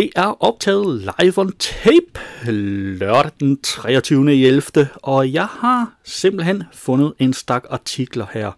det 0.00 0.10
er 0.16 0.42
optaget 0.42 1.12
live 1.20 1.38
on 1.38 1.52
tape 1.52 2.50
lørdag 2.50 3.30
den 3.40 3.60
23. 3.62 4.34
11. 4.34 4.88
Og 4.96 5.32
jeg 5.32 5.46
har 5.46 5.92
simpelthen 6.04 6.62
fundet 6.72 7.14
en 7.18 7.32
stak 7.32 7.64
artikler 7.70 8.26
her. 8.32 8.52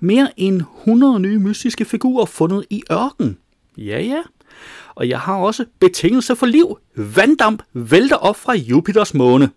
Mere 0.00 0.28
end 0.36 0.62
100 0.80 1.20
nye 1.20 1.38
mystiske 1.38 1.84
figurer 1.84 2.26
fundet 2.26 2.64
i 2.70 2.82
ørken. 2.92 3.38
Ja, 3.76 4.00
ja. 4.00 4.22
Og 4.94 5.08
jeg 5.08 5.20
har 5.20 5.36
også 5.36 5.64
betingelser 5.80 6.34
for 6.34 6.46
liv. 6.46 6.78
Vanddamp 6.96 7.62
vælter 7.72 8.16
op 8.16 8.36
fra 8.36 8.54
Jupiters 8.54 9.14
måne. 9.14 9.50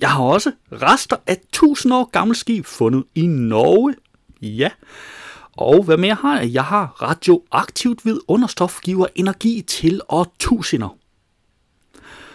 Jeg 0.00 0.10
har 0.10 0.22
også 0.22 0.52
rester 0.72 1.16
af 1.26 1.36
1000 1.52 1.94
år 1.94 2.10
gammelt 2.10 2.38
skib 2.38 2.66
fundet 2.66 3.04
i 3.14 3.26
Norge. 3.26 3.94
Ja. 4.42 4.68
Og 5.56 5.82
hvad 5.82 5.96
mere 5.96 6.14
har 6.14 6.40
jeg? 6.40 6.52
Jeg 6.52 6.64
har 6.64 7.02
radioaktivt 7.02 8.06
ved 8.06 8.20
understof 8.28 8.80
giver 8.80 9.06
energi 9.14 9.62
til 9.62 10.00
årtusinder. 10.08 10.96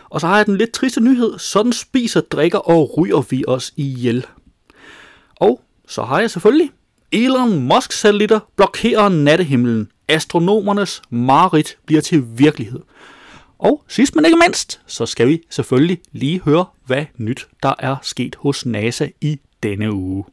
Og 0.10 0.22
så 0.22 0.28
har 0.28 0.38
jeg 0.38 0.46
den 0.46 0.58
lidt 0.58 0.72
triste 0.72 1.02
nyhed. 1.02 1.40
Sådan 1.40 1.74
spiser, 1.74 2.22
drikker 2.22 2.58
og 2.58 2.98
ryger 2.98 3.22
vi 3.30 3.44
os 3.48 3.74
ihjel. 3.78 4.26
Og 5.36 5.62
så 5.88 6.04
har 6.04 6.20
jeg 6.20 6.32
selvfølgelig 6.32 6.72
Elon 7.12 7.60
Musk 7.60 7.92
satellitter 7.92 8.40
blokerer 8.56 9.10
nattehimlen. 9.10 9.92
Astronomernes 10.08 11.02
mareridt 11.10 11.78
bliver 11.86 12.02
til 12.02 12.24
virkelighed. 12.38 12.80
Og 13.60 13.84
sidst 13.88 14.16
men 14.16 14.26
ikke 14.26 14.38
mindst, 14.46 14.82
så 14.86 15.06
skal 15.06 15.28
vi 15.28 15.42
selvfølgelig 15.50 16.02
lige 16.12 16.42
høre, 16.42 16.66
hvad 16.86 17.06
nyt 17.18 17.48
der 17.64 17.74
er 17.80 17.96
sket 18.02 18.36
hos 18.36 18.66
NASA 18.66 19.08
i 19.22 19.40
denne 19.64 19.94
uge. 19.94 20.26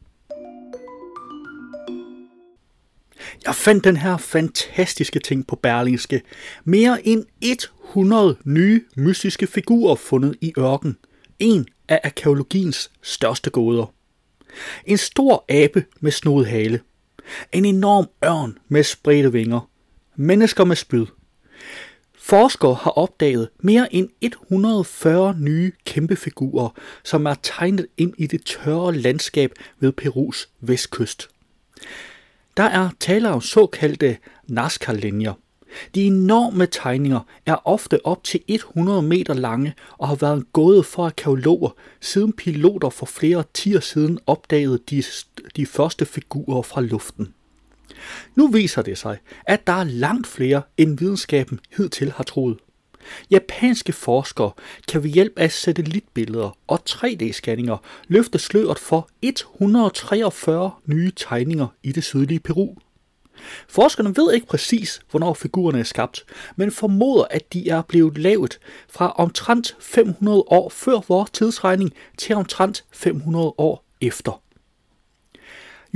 Jeg 3.45 3.55
fandt 3.55 3.83
den 3.83 3.97
her 3.97 4.17
fantastiske 4.17 5.19
ting 5.19 5.47
på 5.47 5.55
Berlingske. 5.55 6.21
Mere 6.65 7.07
end 7.07 7.25
100 7.87 8.37
nye 8.43 8.81
mystiske 8.95 9.47
figurer 9.47 9.95
fundet 9.95 10.35
i 10.41 10.53
ørken. 10.57 10.97
En 11.39 11.67
af 11.89 12.01
arkeologiens 12.03 12.91
største 13.01 13.49
gåder. 13.49 13.93
En 14.85 14.97
stor 14.97 15.45
abe 15.49 15.85
med 15.99 16.11
snodet 16.11 16.47
hale. 16.47 16.79
En 17.53 17.65
enorm 17.65 18.09
ørn 18.25 18.57
med 18.67 18.83
spredte 18.83 19.31
vinger. 19.31 19.69
Mennesker 20.15 20.63
med 20.63 20.75
spyd. 20.75 21.05
Forskere 22.17 22.73
har 22.73 22.91
opdaget 22.91 23.49
mere 23.59 23.95
end 23.95 24.09
140 24.21 25.35
nye 25.39 25.71
kæmpefigurer, 25.85 26.69
som 27.03 27.25
er 27.25 27.35
tegnet 27.43 27.87
ind 27.97 28.13
i 28.17 28.27
det 28.27 28.45
tørre 28.45 28.95
landskab 28.95 29.51
ved 29.79 29.91
Perus 29.91 30.49
vestkyst. 30.61 31.29
Der 32.57 32.63
er 32.63 32.89
tale 32.99 33.29
om 33.29 33.41
såkaldte 33.41 34.17
Nazca-linjer. 34.47 35.33
De 35.95 36.01
enorme 36.01 36.65
tegninger 36.65 37.19
er 37.45 37.67
ofte 37.67 38.05
op 38.05 38.23
til 38.23 38.39
100 38.47 39.01
meter 39.01 39.33
lange 39.33 39.73
og 39.97 40.07
har 40.07 40.15
været 40.15 40.37
en 40.37 40.45
gåde 40.53 40.83
for 40.83 41.05
arkeologer, 41.05 41.69
siden 42.01 42.33
piloter 42.33 42.89
for 42.89 43.05
flere 43.05 43.43
tiger 43.53 43.79
siden 43.79 44.19
opdagede 44.27 44.79
de, 44.89 45.03
de 45.55 45.65
første 45.65 46.05
figurer 46.05 46.61
fra 46.61 46.81
luften. 46.81 47.33
Nu 48.35 48.47
viser 48.47 48.81
det 48.81 48.97
sig, 48.97 49.17
at 49.45 49.67
der 49.67 49.73
er 49.73 49.83
langt 49.83 50.27
flere, 50.27 50.61
end 50.77 50.99
videnskaben 50.99 51.59
hidtil 51.77 52.11
har 52.11 52.23
troet. 52.23 52.57
Japanske 53.31 53.93
forskere 53.93 54.51
kan 54.87 55.03
ved 55.03 55.09
hjælp 55.09 55.33
af 55.39 55.51
satellitbilleder 55.51 56.57
og 56.67 56.79
3D-scanninger 56.89 57.77
løfte 58.07 58.39
sløret 58.39 58.79
for 58.79 59.09
143 59.21 60.71
nye 60.85 61.11
tegninger 61.15 61.67
i 61.83 61.91
det 61.91 62.03
sydlige 62.03 62.39
Peru. 62.39 62.75
Forskerne 63.67 64.15
ved 64.15 64.33
ikke 64.33 64.47
præcis, 64.47 65.01
hvornår 65.11 65.33
figurerne 65.33 65.79
er 65.79 65.83
skabt, 65.83 66.25
men 66.55 66.71
formoder, 66.71 67.25
at 67.31 67.53
de 67.53 67.69
er 67.69 67.81
blevet 67.81 68.17
lavet 68.17 68.59
fra 68.89 69.11
omtrent 69.11 69.77
500 69.79 70.43
år 70.47 70.69
før 70.69 70.99
vores 71.07 71.31
tidsregning 71.31 71.93
til 72.17 72.35
omtrent 72.35 72.85
500 72.91 73.53
år 73.57 73.85
efter. 74.01 74.41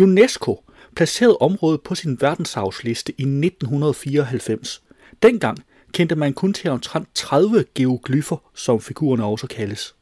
UNESCO 0.01 0.63
placerede 0.95 1.37
området 1.37 1.81
på 1.81 1.95
sin 1.95 2.21
verdensarvsliste 2.21 3.11
i 3.17 3.23
1994. 3.23 4.83
Dengang 5.23 5.57
kendte 5.91 6.15
man 6.15 6.33
kun 6.33 6.53
til 6.53 6.69
omtrent 6.69 7.07
30 7.13 7.65
geoglyfer, 7.75 8.37
som 8.55 8.81
figurerne 8.81 9.25
også 9.25 9.47
kaldes. 9.47 9.95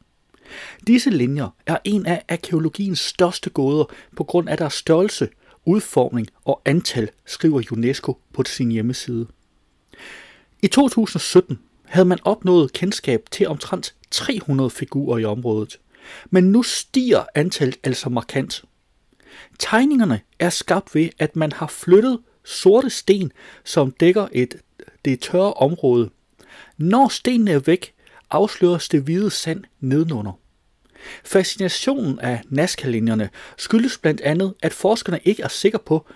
Disse 0.86 1.10
linjer 1.10 1.48
er 1.66 1.78
en 1.84 2.06
af 2.06 2.24
arkeologiens 2.28 2.98
største 2.98 3.50
gåder 3.50 3.84
på 4.16 4.24
grund 4.24 4.48
af 4.48 4.56
deres 4.56 4.74
størrelse, 4.74 5.28
udformning 5.64 6.28
og 6.44 6.62
antal, 6.64 7.10
skriver 7.26 7.62
UNESCO 7.72 8.18
på 8.32 8.44
sin 8.46 8.70
hjemmeside. 8.70 9.26
I 10.62 10.66
2017 10.66 11.58
havde 11.84 12.08
man 12.08 12.18
opnået 12.24 12.72
kendskab 12.72 13.22
til 13.30 13.48
omtrent 13.48 13.94
300 14.10 14.70
figurer 14.70 15.18
i 15.18 15.24
området, 15.24 15.80
men 16.30 16.44
nu 16.44 16.62
stiger 16.62 17.24
antallet 17.34 17.78
altså 17.84 18.08
markant. 18.08 18.64
Tegningerne 19.58 20.20
er 20.38 20.50
skabt 20.50 20.94
ved, 20.94 21.08
at 21.18 21.36
man 21.36 21.52
har 21.52 21.66
flyttet 21.66 22.18
sorte 22.44 22.90
sten, 22.90 23.32
som 23.64 23.90
dækker 23.90 24.28
et 24.32 24.54
det 25.04 25.20
tørre 25.20 25.52
område. 25.52 26.10
Når 26.78 27.08
stenene 27.08 27.50
er 27.50 27.58
væk, 27.58 27.94
afsløres 28.30 28.88
det 28.88 29.02
hvide 29.02 29.30
sand 29.30 29.64
nedenunder. 29.80 30.32
Fascinationen 31.24 32.18
af 32.18 32.42
Nazca-linjerne 32.48 33.30
skyldes 33.56 33.98
blandt 33.98 34.20
andet, 34.20 34.54
at 34.62 34.72
forskerne 34.72 35.20
ikke 35.24 35.42
er 35.42 35.48
sikre 35.48 35.78
på, 35.78 36.06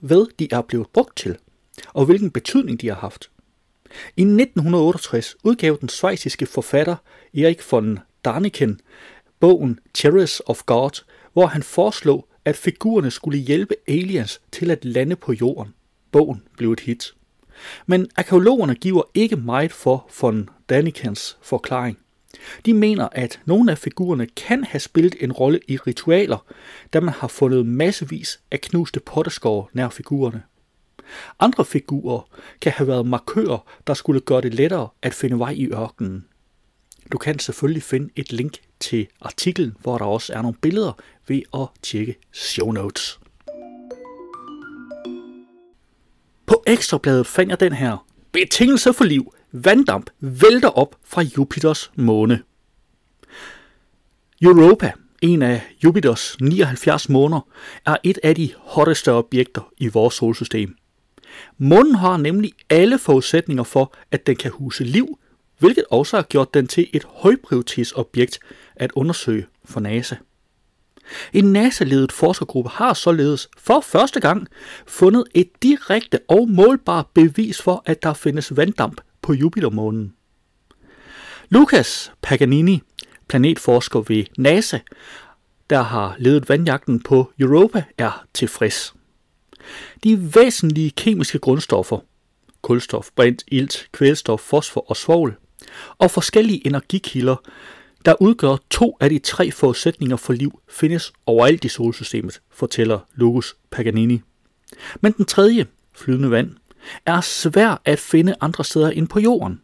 hvad 0.00 0.26
de 0.38 0.48
er 0.50 0.62
blevet 0.62 0.86
brugt 0.92 1.16
til, 1.16 1.36
og 1.88 2.04
hvilken 2.04 2.30
betydning 2.30 2.80
de 2.80 2.88
har 2.88 2.94
haft. 2.94 3.30
I 4.16 4.22
1968 4.22 5.36
udgav 5.44 5.78
den 5.80 5.88
svejsiske 5.88 6.46
forfatter 6.46 6.96
Erik 7.34 7.72
von 7.72 7.98
Daniken 8.24 8.80
bogen 9.40 9.80
Terrors 9.94 10.40
of 10.40 10.62
God, 10.66 11.04
hvor 11.32 11.46
han 11.46 11.62
foreslog, 11.62 12.28
at 12.44 12.56
figurerne 12.56 13.10
skulle 13.10 13.38
hjælpe 13.38 13.74
aliens 13.88 14.40
til 14.52 14.70
at 14.70 14.84
lande 14.84 15.16
på 15.16 15.32
jorden. 15.32 15.74
Bogen 16.12 16.42
blev 16.56 16.72
et 16.72 16.80
hit. 16.80 17.14
Men 17.86 18.06
arkeologerne 18.16 18.74
giver 18.74 19.02
ikke 19.14 19.36
meget 19.36 19.72
for 19.72 20.10
von 20.20 20.48
Danikens 20.68 21.38
forklaring. 21.42 21.98
De 22.66 22.74
mener, 22.74 23.08
at 23.12 23.40
nogle 23.44 23.70
af 23.70 23.78
figurerne 23.78 24.26
kan 24.26 24.64
have 24.64 24.80
spillet 24.80 25.16
en 25.20 25.32
rolle 25.32 25.60
i 25.68 25.76
ritualer, 25.76 26.44
da 26.92 27.00
man 27.00 27.14
har 27.14 27.28
fundet 27.28 27.66
massevis 27.66 28.40
af 28.50 28.60
knuste 28.60 29.00
potteskår 29.00 29.70
nær 29.72 29.88
figurerne. 29.88 30.42
Andre 31.40 31.64
figurer 31.64 32.28
kan 32.60 32.72
have 32.72 32.88
været 32.88 33.06
markører, 33.06 33.66
der 33.86 33.94
skulle 33.94 34.20
gøre 34.20 34.40
det 34.40 34.54
lettere 34.54 34.88
at 35.02 35.14
finde 35.14 35.38
vej 35.38 35.50
i 35.50 35.66
ørkenen. 35.66 36.24
Du 37.12 37.18
kan 37.18 37.38
selvfølgelig 37.38 37.82
finde 37.82 38.10
et 38.16 38.32
link 38.32 38.58
til 38.80 39.06
artiklen, 39.20 39.76
hvor 39.80 39.98
der 39.98 40.04
også 40.04 40.32
er 40.32 40.42
nogle 40.42 40.56
billeder 40.62 40.92
ved 41.28 41.42
at 41.54 41.66
tjekke 41.82 42.16
show 42.32 42.70
notes. 42.70 43.18
På 46.46 46.62
ekstrabladet 46.66 47.26
fandt 47.26 47.50
jeg 47.50 47.60
den 47.60 47.72
her. 47.72 48.06
Betingelse 48.32 48.92
for 48.92 49.04
liv. 49.04 49.34
Vanddamp 49.52 50.10
vælter 50.20 50.68
op 50.68 50.96
fra 51.04 51.22
Jupiters 51.22 51.90
måne. 51.96 52.42
Europa, 54.42 54.92
en 55.22 55.42
af 55.42 55.62
Jupiters 55.84 56.36
79 56.40 57.08
måner, 57.08 57.40
er 57.86 57.96
et 58.02 58.18
af 58.22 58.34
de 58.34 58.50
hotteste 58.56 59.12
objekter 59.12 59.72
i 59.78 59.88
vores 59.88 60.14
solsystem. 60.14 60.76
Månen 61.58 61.94
har 61.94 62.16
nemlig 62.16 62.52
alle 62.70 62.98
forudsætninger 62.98 63.64
for, 63.64 63.94
at 64.10 64.26
den 64.26 64.36
kan 64.36 64.50
huse 64.50 64.84
liv, 64.84 65.18
hvilket 65.58 65.84
også 65.90 66.16
har 66.16 66.22
gjort 66.22 66.54
den 66.54 66.66
til 66.66 66.88
et 66.92 67.04
højprioritetsobjekt 67.10 68.38
at 68.76 68.92
undersøge 68.94 69.46
for 69.64 69.80
NASA. 69.80 70.16
En 71.32 71.44
NASA-ledet 71.52 72.12
forskergruppe 72.12 72.70
har 72.70 72.94
således 72.94 73.48
for 73.58 73.80
første 73.80 74.20
gang 74.20 74.48
fundet 74.86 75.24
et 75.34 75.48
direkte 75.62 76.18
og 76.28 76.48
målbart 76.50 77.06
bevis 77.14 77.62
for, 77.62 77.82
at 77.86 78.02
der 78.02 78.14
findes 78.14 78.56
vanddamp 78.56 79.00
på 79.22 79.32
Jupitermånen. 79.32 80.12
Lucas 81.48 82.12
Paganini, 82.22 82.82
planetforsker 83.28 84.00
ved 84.00 84.24
NASA, 84.38 84.78
der 85.70 85.82
har 85.82 86.16
ledet 86.18 86.48
vandjagten 86.48 87.02
på 87.02 87.32
Europa, 87.38 87.84
er 87.98 88.24
tilfreds. 88.34 88.94
De 90.04 90.34
væsentlige 90.34 90.90
kemiske 90.90 91.38
grundstoffer, 91.38 91.98
kulstof, 92.62 93.08
brint, 93.16 93.44
ilt, 93.48 93.88
kvælstof, 93.92 94.40
fosfor 94.40 94.90
og 94.90 94.96
svovl, 94.96 95.36
og 95.98 96.10
forskellige 96.10 96.66
energikilder 96.66 97.36
der 98.06 98.22
udgør 98.22 98.56
to 98.70 98.96
af 99.00 99.10
de 99.10 99.18
tre 99.18 99.50
forudsætninger 99.50 100.16
for 100.16 100.32
liv, 100.32 100.60
findes 100.68 101.12
overalt 101.26 101.64
i 101.64 101.68
solsystemet, 101.68 102.40
fortæller 102.50 102.98
Lucas 103.14 103.56
Paganini. 103.70 104.22
Men 105.00 105.12
den 105.12 105.24
tredje, 105.24 105.66
flydende 105.92 106.30
vand, 106.30 106.50
er 107.06 107.20
svær 107.20 107.80
at 107.84 107.98
finde 107.98 108.34
andre 108.40 108.64
steder 108.64 108.90
end 108.90 109.08
på 109.08 109.20
jorden. 109.20 109.60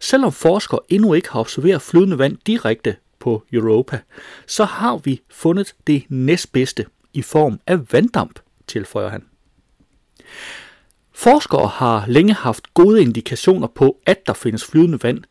Selvom 0.00 0.32
forskere 0.32 0.80
endnu 0.88 1.14
ikke 1.14 1.30
har 1.30 1.40
observeret 1.40 1.82
flydende 1.82 2.18
vand 2.18 2.36
direkte 2.46 2.96
på 3.18 3.44
Europa, 3.52 4.00
så 4.46 4.64
har 4.64 4.96
vi 4.96 5.20
fundet 5.30 5.74
det 5.86 6.04
næstbedste 6.08 6.86
i 7.12 7.22
form 7.22 7.60
af 7.66 7.92
vanddamp, 7.92 8.38
tilføjer 8.66 9.08
han. 9.08 9.24
Forskere 11.12 11.68
har 11.68 12.04
længe 12.06 12.34
haft 12.34 12.74
gode 12.74 13.02
indikationer 13.02 13.66
på, 13.66 13.98
at 14.06 14.26
der 14.26 14.32
findes 14.32 14.64
flydende 14.64 15.02
vand, 15.02 15.24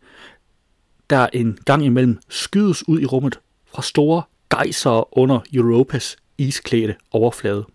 der 1.09 1.27
en 1.33 1.59
gang 1.65 1.85
imellem 1.85 2.19
skydes 2.29 2.87
ud 2.87 3.01
i 3.01 3.05
rummet 3.05 3.39
fra 3.65 3.81
store 3.81 4.23
gejser 4.49 5.17
under 5.17 5.39
Europas 5.53 6.17
isklædte 6.37 6.95
overflade. 7.11 7.65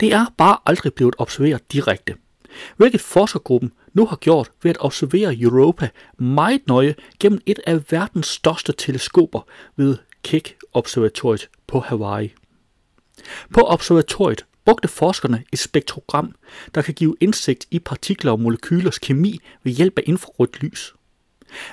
Det 0.00 0.12
er 0.12 0.26
bare 0.36 0.58
aldrig 0.66 0.94
blevet 0.94 1.14
observeret 1.18 1.72
direkte, 1.72 2.14
hvilket 2.76 3.00
forskergruppen 3.00 3.72
nu 3.92 4.06
har 4.06 4.16
gjort 4.16 4.50
ved 4.62 4.70
at 4.70 4.76
observere 4.80 5.36
Europa 5.40 5.88
meget 6.18 6.60
nøje 6.66 6.94
gennem 7.20 7.40
et 7.46 7.60
af 7.66 7.80
verdens 7.90 8.26
største 8.26 8.72
teleskoper 8.72 9.40
ved 9.76 9.96
Keck 10.22 10.56
Observatoriet 10.72 11.48
på 11.66 11.80
Hawaii. 11.80 12.34
På 13.54 13.60
observatoriet 13.60 14.44
brugte 14.64 14.88
forskerne 14.88 15.44
et 15.52 15.58
spektrogram, 15.58 16.34
der 16.74 16.82
kan 16.82 16.94
give 16.94 17.16
indsigt 17.20 17.66
i 17.70 17.78
partikler 17.78 18.32
og 18.32 18.40
molekylers 18.40 18.98
kemi 18.98 19.40
ved 19.62 19.72
hjælp 19.72 19.98
af 19.98 20.02
infrarødt 20.06 20.62
lys. 20.62 20.94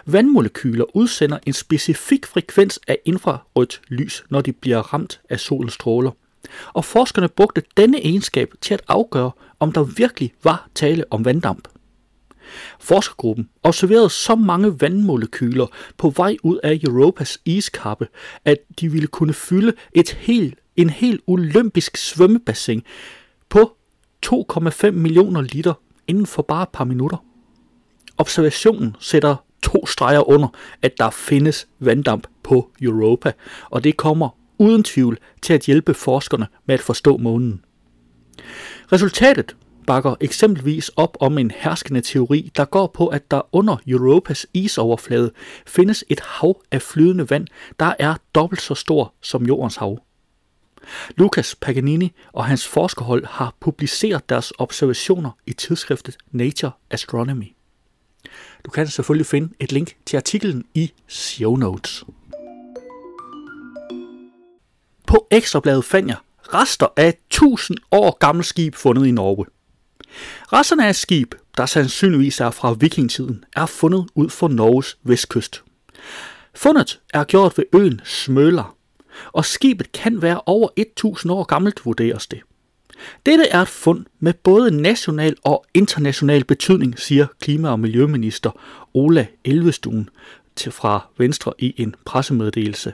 Vandmolekyler 0.05 0.95
udsender 0.95 1.39
en 1.45 1.53
specifik 1.53 2.25
frekvens 2.25 2.79
af 2.87 2.97
infrarødt 3.05 3.81
lys, 3.87 4.23
når 4.29 4.41
de 4.41 4.53
bliver 4.53 4.93
ramt 4.93 5.21
af 5.29 5.39
solens 5.39 5.73
stråler. 5.73 6.11
Og 6.73 6.85
forskerne 6.85 7.27
brugte 7.27 7.63
denne 7.77 8.05
egenskab 8.05 8.53
til 8.61 8.73
at 8.73 8.81
afgøre, 8.87 9.31
om 9.59 9.71
der 9.71 9.83
virkelig 9.83 10.33
var 10.43 10.69
tale 10.75 11.05
om 11.09 11.25
vanddamp. 11.25 11.67
Forskergruppen 12.79 13.49
observerede 13.63 14.09
så 14.09 14.35
mange 14.35 14.81
vandmolekyler 14.81 15.67
på 15.97 16.09
vej 16.09 16.37
ud 16.43 16.59
af 16.63 16.79
Europas 16.83 17.39
iskappe, 17.45 18.07
at 18.45 18.57
de 18.79 18.91
ville 18.91 19.07
kunne 19.07 19.33
fylde 19.33 19.73
et 19.93 20.09
helt, 20.09 20.55
en 20.75 20.89
helt 20.89 21.21
olympisk 21.27 21.97
svømmebassin 21.97 22.83
på 23.49 23.77
2,5 24.25 24.91
millioner 24.91 25.41
liter 25.41 25.73
inden 26.07 26.25
for 26.25 26.41
bare 26.41 26.63
et 26.63 26.69
par 26.69 26.83
minutter. 26.83 27.17
Observationen 28.17 28.95
sætter 28.99 29.35
to 29.61 29.85
streger 29.85 30.29
under, 30.29 30.47
at 30.81 30.97
der 30.97 31.09
findes 31.09 31.67
vanddamp 31.79 32.27
på 32.43 32.71
Europa, 32.81 33.31
og 33.69 33.83
det 33.83 33.97
kommer 33.97 34.29
uden 34.57 34.83
tvivl 34.83 35.17
til 35.41 35.53
at 35.53 35.65
hjælpe 35.65 35.93
forskerne 35.93 36.47
med 36.65 36.75
at 36.75 36.81
forstå 36.81 37.17
månen. 37.17 37.63
Resultatet 38.91 39.55
bakker 39.87 40.15
eksempelvis 40.21 40.89
op 40.89 41.17
om 41.19 41.37
en 41.37 41.51
herskende 41.55 42.01
teori, 42.01 42.51
der 42.55 42.65
går 42.65 42.87
på, 42.87 43.07
at 43.07 43.31
der 43.31 43.41
under 43.51 43.77
Europas 43.87 44.47
isoverflade 44.53 45.31
findes 45.67 46.03
et 46.09 46.19
hav 46.19 46.61
af 46.71 46.81
flydende 46.81 47.29
vand, 47.29 47.47
der 47.79 47.93
er 47.99 48.15
dobbelt 48.35 48.61
så 48.61 48.75
stor 48.75 49.13
som 49.21 49.45
jordens 49.45 49.75
hav. 49.75 49.99
Lucas 51.17 51.55
Paganini 51.55 52.11
og 52.33 52.45
hans 52.45 52.67
forskerhold 52.67 53.25
har 53.25 53.55
publiceret 53.59 54.29
deres 54.29 54.53
observationer 54.57 55.31
i 55.47 55.53
tidsskriftet 55.53 56.17
Nature 56.31 56.71
Astronomy. 56.89 57.55
Du 58.65 58.71
kan 58.71 58.87
selvfølgelig 58.87 59.25
finde 59.25 59.53
et 59.59 59.71
link 59.71 59.95
til 60.05 60.17
artiklen 60.17 60.63
i 60.73 60.91
show 61.07 61.55
notes. 61.55 62.03
På 65.07 65.27
Ekstrabladet 65.31 65.85
fandt 65.85 66.09
jeg 66.09 66.17
rester 66.53 66.87
af 66.97 67.07
et 67.07 67.15
1000 67.29 67.77
år 67.91 68.17
gammelt 68.19 68.45
skib 68.47 68.75
fundet 68.75 69.05
i 69.05 69.11
Norge. 69.11 69.45
Resterne 70.53 70.85
af 70.85 70.89
et 70.89 70.95
skib, 70.95 71.35
der 71.57 71.65
sandsynligvis 71.65 72.39
er 72.39 72.51
fra 72.51 72.73
vikingtiden, 72.73 73.45
er 73.55 73.65
fundet 73.65 74.07
ud 74.15 74.29
for 74.29 74.47
Norges 74.47 74.97
vestkyst. 75.03 75.63
Fundet 76.55 77.01
er 77.13 77.23
gjort 77.23 77.57
ved 77.57 77.65
øen 77.73 78.01
Smøler, 78.03 78.75
og 79.31 79.45
skibet 79.45 79.91
kan 79.91 80.21
være 80.21 80.41
over 80.45 80.69
1000 80.77 81.31
år 81.31 81.43
gammelt, 81.43 81.85
vurderes 81.85 82.27
det. 82.27 82.41
Dette 83.25 83.47
er 83.47 83.61
et 83.61 83.67
fund 83.67 84.05
med 84.19 84.33
både 84.33 84.81
national 84.81 85.35
og 85.43 85.65
international 85.73 86.43
betydning, 86.43 86.99
siger 86.99 87.27
klima- 87.39 87.69
og 87.69 87.79
miljøminister 87.79 88.51
Ola 88.93 89.27
Elvestuen 89.45 90.09
til 90.55 90.71
fra 90.71 91.07
Venstre 91.17 91.53
i 91.59 91.73
en 91.77 91.95
pressemeddelelse. 92.05 92.93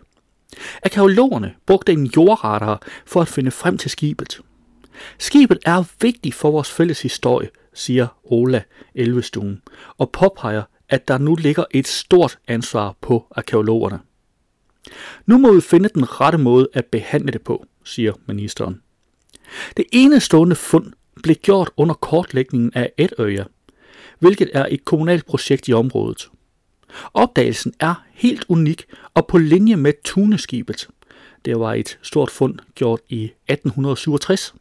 Arkeologerne 0.83 1.53
brugte 1.65 1.91
en 1.91 2.05
jordradar 2.05 2.81
for 3.05 3.21
at 3.21 3.27
finde 3.27 3.51
frem 3.51 3.77
til 3.77 3.91
skibet. 3.91 4.41
Skibet 5.17 5.57
er 5.65 5.83
vigtigt 6.01 6.35
for 6.35 6.51
vores 6.51 6.71
fælles 6.71 7.01
historie, 7.01 7.49
siger 7.73 8.07
Ola 8.23 8.63
Elvestuen, 8.95 9.61
og 9.97 10.11
påpeger, 10.11 10.63
at 10.89 11.07
der 11.07 11.17
nu 11.17 11.35
ligger 11.35 11.63
et 11.71 11.87
stort 11.87 12.39
ansvar 12.47 12.95
på 13.01 13.27
arkeologerne. 13.35 13.99
Nu 15.25 15.37
må 15.37 15.53
vi 15.53 15.61
finde 15.61 15.89
den 15.89 16.21
rette 16.21 16.37
måde 16.37 16.67
at 16.73 16.85
behandle 16.85 17.31
det 17.31 17.41
på, 17.41 17.65
siger 17.83 18.13
ministeren. 18.25 18.81
Det 19.77 19.85
enestående 19.91 20.55
fund 20.55 20.93
blev 21.23 21.35
gjort 21.35 21.69
under 21.77 21.95
kortlægningen 21.95 22.71
af 22.75 22.91
Etøya, 22.97 23.43
hvilket 24.19 24.49
er 24.53 24.65
et 24.69 24.85
kommunalt 24.85 25.25
projekt 25.25 25.67
i 25.67 25.73
området. 25.73 26.29
Opdagelsen 27.13 27.73
er 27.79 28.03
helt 28.13 28.45
unik 28.47 28.85
og 29.13 29.27
på 29.27 29.37
linje 29.37 29.75
med 29.75 29.93
Tuneskibet. 30.05 30.87
Det 31.45 31.59
var 31.59 31.73
et 31.73 31.99
stort 32.01 32.31
fund 32.31 32.59
gjort 32.75 32.99
i 33.09 33.23
1867. 33.23 34.53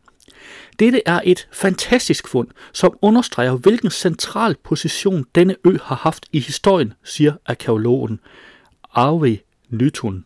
Dette 0.79 1.03
er 1.07 1.21
et 1.25 1.49
fantastisk 1.53 2.29
fund, 2.29 2.49
som 2.73 2.99
understreger, 3.03 3.57
hvilken 3.57 3.91
central 3.91 4.57
position 4.65 5.27
denne 5.35 5.57
ø 5.65 5.77
har 5.83 5.97
haft 5.97 6.27
i 6.33 6.41
historien, 6.41 6.93
siger 7.05 7.33
arkeologen 7.47 8.21
Arve 8.93 9.39
Nytun. 9.69 10.25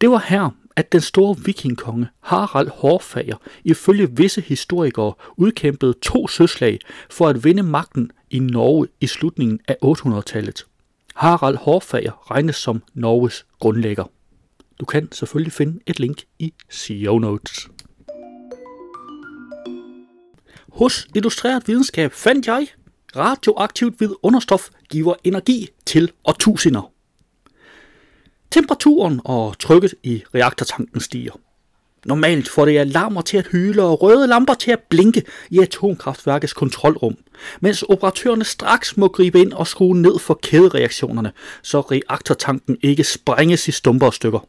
Det 0.00 0.10
var 0.10 0.24
her, 0.28 0.50
at 0.76 0.92
den 0.92 1.00
store 1.00 1.36
vikingkonge 1.44 2.08
Harald 2.20 2.68
Hårfager 2.68 3.36
ifølge 3.64 4.16
visse 4.16 4.40
historikere 4.40 5.12
udkæmpede 5.36 5.94
to 6.02 6.28
søslag 6.28 6.78
for 7.10 7.28
at 7.28 7.44
vinde 7.44 7.62
magten 7.62 8.10
i 8.30 8.38
Norge 8.38 8.88
i 9.00 9.06
slutningen 9.06 9.60
af 9.68 9.76
800-tallet. 9.84 10.66
Harald 11.14 11.56
Hårfager 11.56 12.30
regnes 12.30 12.56
som 12.56 12.82
Norges 12.94 13.46
grundlægger. 13.58 14.04
Du 14.80 14.84
kan 14.84 15.12
selvfølgelig 15.12 15.52
finde 15.52 15.80
et 15.86 16.00
link 16.00 16.22
i 16.38 16.52
show 16.70 17.18
notes. 17.18 17.68
Hos 20.68 21.08
Illustreret 21.14 21.68
Videnskab 21.68 22.12
fandt 22.12 22.46
jeg, 22.46 22.66
radioaktivt 23.16 24.00
vidunderstof 24.00 24.68
giver 24.90 25.14
energi 25.24 25.68
til 25.86 26.12
årtusinder. 26.24 26.95
Temperaturen 28.56 29.20
og 29.24 29.58
trykket 29.58 29.94
i 30.02 30.22
reaktortanken 30.34 31.00
stiger. 31.00 31.32
Normalt 32.04 32.48
får 32.48 32.64
det 32.64 32.78
alarmer 32.78 33.20
til 33.20 33.36
at 33.36 33.46
hyle 33.46 33.82
og 33.82 34.02
røde 34.02 34.26
lamper 34.26 34.54
til 34.54 34.70
at 34.70 34.80
blinke 34.88 35.22
i 35.50 35.58
atomkraftværkets 35.58 36.52
kontrolrum, 36.52 37.16
mens 37.60 37.82
operatørerne 37.82 38.44
straks 38.44 38.96
må 38.96 39.08
gribe 39.08 39.40
ind 39.40 39.52
og 39.52 39.66
skrue 39.66 39.96
ned 39.96 40.18
for 40.18 40.38
kædereaktionerne, 40.42 41.32
så 41.62 41.80
reaktortanken 41.80 42.76
ikke 42.82 43.04
sprænges 43.04 43.68
i 43.68 43.72
stumper 43.72 44.06
og 44.06 44.14
stykker. 44.14 44.48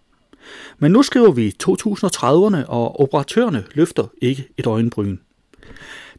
Men 0.77 0.91
nu 0.91 1.03
skriver 1.03 1.31
vi 1.31 1.53
2030'erne, 1.63 2.65
og 2.67 2.99
operatørerne 2.99 3.63
løfter 3.73 4.07
ikke 4.21 4.47
et 4.57 4.65
øjenbryn. 4.65 5.17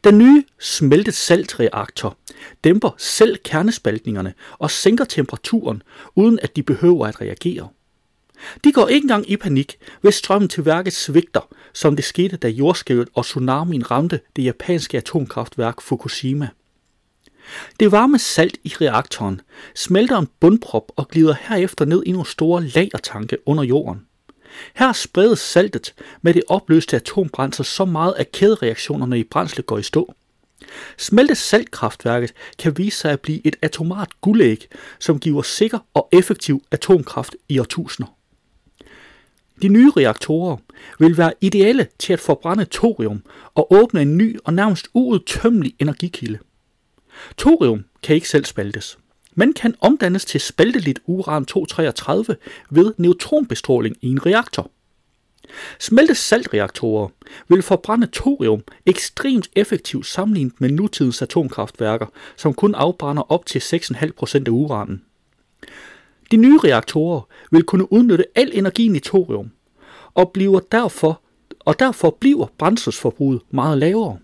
Den 0.03 0.17
nye 0.17 0.43
smeltet 0.59 1.13
saltreaktor 1.13 2.17
dæmper 2.63 2.95
selv 2.97 3.37
kernespaltningerne 3.37 4.33
og 4.59 4.71
sænker 4.71 5.05
temperaturen, 5.05 5.83
uden 6.15 6.39
at 6.41 6.55
de 6.55 6.63
behøver 6.63 7.07
at 7.07 7.21
reagere. 7.21 7.69
De 8.63 8.71
går 8.71 8.87
ikke 8.87 9.05
engang 9.05 9.31
i 9.31 9.37
panik, 9.37 9.77
hvis 10.01 10.15
strømmen 10.15 10.49
til 10.49 10.65
værket 10.65 10.93
svigter, 10.93 11.47
som 11.73 11.95
det 11.95 12.05
skete, 12.05 12.37
da 12.37 12.47
jordskælvet 12.47 13.09
og 13.13 13.25
tsunamien 13.25 13.91
ramte 13.91 14.19
det 14.35 14.43
japanske 14.43 14.97
atomkraftværk 14.97 15.81
Fukushima. 15.81 16.47
Det 17.79 17.91
varme 17.91 18.19
salt 18.19 18.57
i 18.63 18.73
reaktoren 18.81 19.41
smelter 19.75 20.17
en 20.17 20.29
bundprop 20.39 20.91
og 20.95 21.07
glider 21.07 21.35
herefter 21.41 21.85
ned 21.85 22.03
i 22.05 22.11
nogle 22.11 22.27
store 22.27 22.63
lagertanke 22.63 23.37
under 23.45 23.63
jorden. 23.63 24.05
Her 24.75 24.93
spredes 24.93 25.39
saltet 25.39 25.93
med 26.21 26.33
det 26.33 26.43
opløste 26.47 26.95
atombrændsel 26.95 27.65
så 27.65 27.85
meget, 27.85 28.13
at 28.17 28.31
kædereaktionerne 28.31 29.19
i 29.19 29.23
brændslet 29.23 29.65
går 29.65 29.77
i 29.77 29.83
stå. 29.83 30.13
Smeltet 30.97 31.37
saltkraftværket 31.37 32.33
kan 32.59 32.77
vise 32.77 32.97
sig 32.97 33.11
at 33.11 33.19
blive 33.19 33.47
et 33.47 33.55
atomart 33.61 34.21
guldæg, 34.21 34.67
som 34.99 35.19
giver 35.19 35.41
sikker 35.41 35.79
og 35.93 36.09
effektiv 36.11 36.63
atomkraft 36.71 37.35
i 37.49 37.59
årtusinder. 37.59 38.18
De 39.61 39.67
nye 39.67 39.91
reaktorer 39.97 40.57
vil 40.99 41.17
være 41.17 41.33
ideelle 41.41 41.87
til 41.99 42.13
at 42.13 42.19
forbrænde 42.19 42.65
thorium 42.65 43.23
og 43.55 43.73
åbne 43.73 44.01
en 44.01 44.17
ny 44.17 44.37
og 44.43 44.53
nærmest 44.53 44.87
uudtømmelig 44.93 45.73
energikilde. 45.79 46.39
Thorium 47.37 47.85
kan 48.03 48.15
ikke 48.15 48.29
selv 48.29 48.45
spaltes, 48.45 48.97
men 49.35 49.53
kan 49.53 49.75
omdannes 49.81 50.25
til 50.25 50.41
spalteligt 50.41 50.99
uran-233 51.07 52.33
ved 52.69 52.93
neutronbestråling 52.97 53.95
i 54.01 54.07
en 54.07 54.25
reaktor. 54.25 54.71
Smeltesaltreaktorer 55.79 57.07
vil 57.47 57.61
forbrænde 57.61 58.07
thorium 58.13 58.63
ekstremt 58.85 59.49
effektivt 59.55 60.05
sammenlignet 60.05 60.61
med 60.61 60.69
nutidens 60.69 61.21
atomkraftværker, 61.21 62.05
som 62.35 62.53
kun 62.53 62.75
afbrænder 62.75 63.31
op 63.31 63.45
til 63.45 63.59
6,5% 63.59 64.35
af 64.35 64.49
uranen. 64.49 65.01
De 66.31 66.37
nye 66.37 66.57
reaktorer 66.57 67.21
vil 67.51 67.63
kunne 67.63 67.93
udnytte 67.93 68.25
al 68.35 68.51
energien 68.53 68.95
i 68.95 68.99
thorium, 68.99 69.51
og, 70.13 70.31
bliver 70.31 70.59
derfor, 70.59 71.21
og 71.59 71.79
derfor 71.79 72.17
bliver 72.19 72.47
brændselsforbruget 72.57 73.41
meget 73.51 73.77
lavere. 73.77 74.17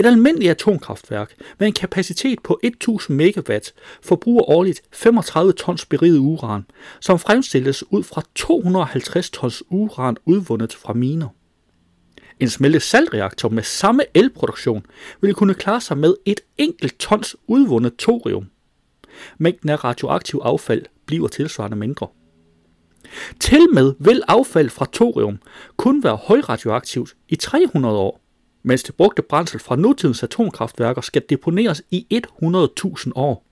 Et 0.00 0.06
almindeligt 0.06 0.50
atomkraftværk 0.50 1.34
med 1.58 1.66
en 1.66 1.72
kapacitet 1.72 2.42
på 2.42 2.60
1000 2.62 3.22
MW 3.22 3.58
forbruger 4.02 4.50
årligt 4.50 4.82
35 4.92 5.52
tons 5.52 5.86
beriget 5.86 6.18
uran, 6.18 6.62
som 7.00 7.18
fremstilles 7.18 7.92
ud 7.92 8.02
fra 8.02 8.22
250 8.34 9.30
tons 9.30 9.62
uran 9.70 10.16
udvundet 10.24 10.74
fra 10.74 10.92
miner. 10.92 11.28
En 12.40 12.48
smeltet 12.48 12.82
saltreaktor 12.82 13.48
med 13.48 13.62
samme 13.62 14.02
elproduktion 14.14 14.86
vil 15.20 15.34
kunne 15.34 15.54
klare 15.54 15.80
sig 15.80 15.98
med 15.98 16.14
et 16.24 16.40
enkelt 16.58 16.98
tons 16.98 17.36
udvundet 17.46 17.92
thorium. 17.98 18.46
Mængden 19.38 19.68
af 19.68 19.84
radioaktiv 19.84 20.40
affald 20.44 20.82
bliver 21.12 21.28
tilsvarende 21.28 21.76
mindre. 21.76 22.06
Til 23.40 23.66
med 23.72 23.94
vil 23.98 24.22
affald 24.28 24.70
fra 24.70 24.86
thorium 24.92 25.38
kun 25.76 26.04
være 26.04 26.16
højradioaktivt 26.16 27.16
i 27.28 27.36
300 27.36 27.96
år, 27.96 28.20
mens 28.62 28.82
det 28.82 28.94
brugte 28.94 29.22
brændsel 29.22 29.60
fra 29.60 29.76
nutidens 29.76 30.22
atomkraftværker 30.22 31.00
skal 31.00 31.22
deponeres 31.28 31.82
i 31.90 32.06
100.000 32.42 33.10
år. 33.14 33.44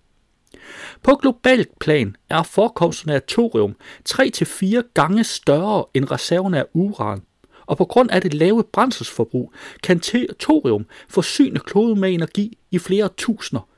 På 1.03 1.15
globalt 1.15 1.79
plan 1.79 2.17
er 2.29 2.43
forekomsten 2.43 3.11
af 3.11 3.23
thorium 3.23 3.77
3-4 4.09 4.93
gange 4.95 5.25
større 5.25 5.85
end 5.95 6.11
reserverne 6.11 6.59
af 6.59 6.67
uran, 6.73 7.23
og 7.67 7.77
på 7.77 7.85
grund 7.85 8.11
af 8.11 8.21
det 8.21 8.35
lave 8.35 8.65
brændselsforbrug 8.73 9.53
kan 9.83 10.01
thorium 10.41 10.87
forsyne 11.09 11.59
kloden 11.59 12.01
med 12.01 12.15
energi 12.15 12.59
i 12.71 12.79
flere 12.79 13.09
tusinder, 13.17 13.69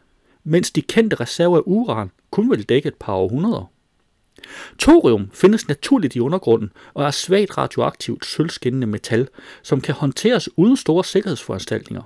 mens 0.45 0.71
de 0.71 0.83
kendte 0.83 1.17
reserver 1.17 1.57
af 1.57 1.63
uran 1.67 2.11
kun 2.33 2.51
vil 2.51 2.69
dække 2.69 2.87
et 2.87 2.95
par 2.95 3.15
århundreder. 3.15 3.71
Thorium 4.79 5.31
findes 5.33 5.69
naturligt 5.69 6.17
i 6.17 6.21
undergrunden 6.21 6.73
og 6.95 7.05
er 7.05 7.11
svagt 7.11 7.59
radioaktivt 7.59 8.27
sølvskinnende 8.27 8.87
metal, 8.87 9.29
som 9.63 9.81
kan 9.81 9.95
håndteres 9.95 10.49
uden 10.57 10.77
store 10.77 11.05
sikkerhedsforanstaltninger. 11.05 12.03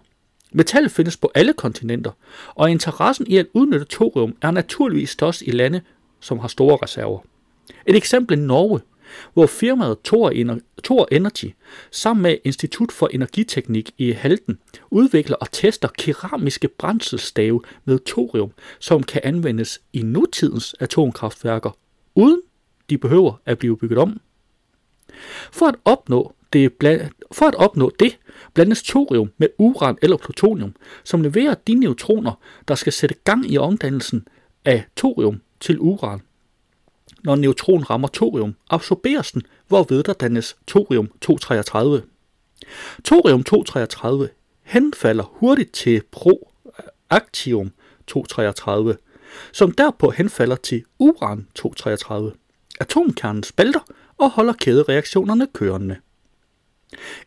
Metal 0.53 0.89
findes 0.89 1.17
på 1.17 1.31
alle 1.35 1.53
kontinenter, 1.53 2.11
og 2.55 2.71
interessen 2.71 3.27
i 3.27 3.37
at 3.37 3.47
udnytte 3.55 3.87
thorium 3.91 4.37
er 4.43 4.51
naturligvis 4.51 5.11
størst 5.11 5.43
i 5.43 5.51
lande, 5.51 5.81
som 6.21 6.39
har 6.39 6.49
store 6.49 6.79
reserver. 6.83 7.19
Et 7.87 7.97
eksempel 7.97 8.39
er 8.39 8.43
Norge, 8.43 8.81
hvor 9.35 9.47
firmaet 9.47 9.99
Thor 10.85 11.09
Energy 11.13 11.55
sammen 11.91 12.23
med 12.23 12.37
Institut 12.45 12.93
for 12.93 13.09
Energiteknik 13.13 13.91
i 13.99 14.11
Halden 14.11 14.59
udvikler 14.91 15.37
og 15.37 15.53
tester 15.53 15.89
keramiske 15.99 16.69
brændselsstave 16.69 17.61
med 17.85 17.99
thorium, 18.07 18.53
som 18.79 19.03
kan 19.03 19.21
anvendes 19.25 19.81
i 19.93 20.03
nutidens 20.03 20.75
atomkraftværker 20.81 21.71
uden 22.15 22.41
de 22.91 22.99
behøver 22.99 23.41
at 23.47 23.59
blive 23.59 23.77
bygget 23.77 23.99
om. 23.99 24.21
For 25.53 25.67
at 25.67 25.75
opnå 25.85 26.33
det, 26.53 26.73
for 27.33 27.47
at 27.47 27.55
opnå 27.55 27.93
det 28.01 28.19
blandes 28.55 28.83
thorium 28.83 29.33
med 29.39 29.49
uran 29.59 29.99
eller 30.03 30.17
plutonium, 30.17 30.75
som 31.05 31.23
leverer 31.23 31.55
de 31.55 31.75
neutroner, 31.75 32.41
der 32.69 32.75
skal 32.75 32.93
sætte 32.93 33.15
gang 33.25 33.51
i 33.51 33.59
omdannelsen 33.59 34.29
af 34.65 34.85
thorium 34.97 35.41
til 35.61 35.81
uran. 35.81 36.21
Når 37.27 37.35
en 37.35 37.41
neutron 37.41 37.91
rammer 37.91 38.09
thorium, 38.13 38.55
absorberes 38.71 39.33
den, 39.33 39.43
hvorved 39.69 40.03
der 40.03 40.13
dannes 40.13 40.57
thorium-233. 40.71 42.01
Thorium-233 43.09 44.27
henfalder 44.63 45.25
hurtigt 45.25 45.73
til 45.73 46.03
proaktium-233, 46.17 48.95
som 49.53 49.71
derpå 49.71 50.11
henfalder 50.11 50.57
til 50.57 50.85
uran-233. 50.99 52.15
Atomkernen 52.81 53.43
spalter 53.43 53.81
og 54.19 54.31
holder 54.31 54.53
kædereaktionerne 54.53 55.47
kørende. 55.55 55.97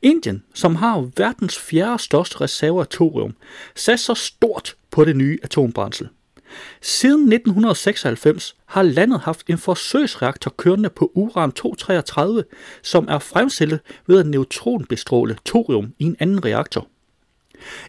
Indien, 0.02 0.44
som 0.54 0.76
har 0.76 1.10
verdens 1.18 1.60
fjerde 1.60 2.04
største 2.04 2.42
reserve 2.42 2.82
af 2.82 2.88
thorium, 2.88 3.36
satser 3.76 4.14
stort 4.14 4.76
på 4.92 5.06
det 5.06 5.16
nye 5.16 5.38
atombrændsel. 5.44 6.10
Siden 6.82 7.34
1996 7.34 8.56
har 8.66 8.84
landet 8.84 9.20
haft 9.20 9.48
en 9.48 9.58
forsøgsreaktor 9.58 10.54
kørende 10.58 10.90
på 10.90 11.12
uran-233, 11.16 12.44
som 12.82 13.08
er 13.10 13.20
fremstillet 13.20 13.80
ved 14.08 14.20
at 14.20 14.26
neutronbestråle 14.26 15.38
thorium 15.46 15.94
i 16.00 16.04
en 16.04 16.16
anden 16.20 16.46
reaktor. 16.46 16.88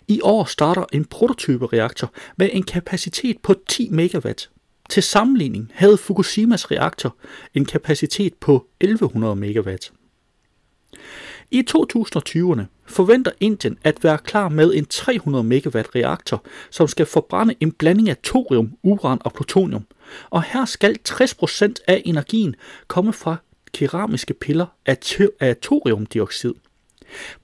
I 0.09 0.21
år 0.23 0.45
starter 0.45 0.85
en 0.93 1.05
prototype-reaktor 1.05 2.13
med 2.37 2.49
en 2.53 2.63
kapacitet 2.63 3.37
på 3.43 3.55
10 3.69 3.89
MW. 3.91 4.33
Til 4.91 5.03
sammenligning 5.03 5.71
havde 5.75 5.97
Fukushimas 5.97 6.71
reaktor 6.71 7.17
en 7.55 7.65
kapacitet 7.65 8.35
på 8.35 8.67
1100 8.81 9.37
MW. 9.37 9.77
I 11.51 11.65
2020'erne 11.71 12.63
forventer 12.87 13.31
Indien 13.41 13.79
at 13.85 14.05
være 14.05 14.19
klar 14.19 14.49
med 14.49 14.75
en 14.75 14.85
300 14.85 15.45
megawatt 15.45 15.95
reaktor, 15.95 16.45
som 16.71 16.89
skal 16.89 17.07
forbrænde 17.07 17.55
en 17.61 17.73
blanding 17.73 18.09
af 18.09 18.17
thorium, 18.25 18.73
uran 18.83 19.19
og 19.25 19.33
plutonium. 19.33 19.87
Og 20.31 20.43
her 20.43 20.65
skal 20.65 20.99
60% 21.09 21.75
af 21.89 22.03
energien 22.05 22.57
komme 22.87 23.13
fra 23.13 23.37
keramiske 23.75 24.35
piller 24.35 24.67
af 25.41 25.57
thoriumdioxid. 25.63 26.55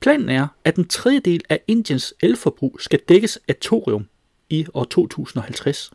Planen 0.01 0.29
er, 0.29 0.47
at 0.65 0.77
en 0.77 0.89
tredjedel 0.89 1.41
af 1.49 1.61
Indiens 1.67 2.15
elforbrug 2.21 2.77
skal 2.81 3.01
dækkes 3.09 3.39
af 3.49 3.57
thorium 3.57 4.07
i 4.51 4.67
år 4.75 4.85
2050. 4.85 5.91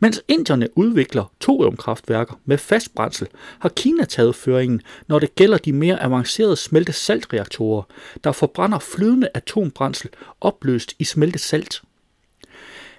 Mens 0.00 0.22
indierne 0.28 0.68
udvikler 0.78 1.32
thoriumkraftværker 1.40 2.40
med 2.44 2.58
fast 2.58 2.94
brændsel, 2.94 3.28
har 3.58 3.68
Kina 3.68 4.04
taget 4.04 4.34
føringen, 4.34 4.82
når 5.06 5.18
det 5.18 5.34
gælder 5.34 5.58
de 5.58 5.72
mere 5.72 6.02
avancerede 6.02 6.56
smeltesaltreaktorer, 6.56 7.82
der 8.24 8.32
forbrænder 8.32 8.78
flydende 8.78 9.28
atombrændsel 9.34 10.10
opløst 10.40 10.94
i 10.98 11.04
smeltet 11.04 11.40
salt. 11.40 11.82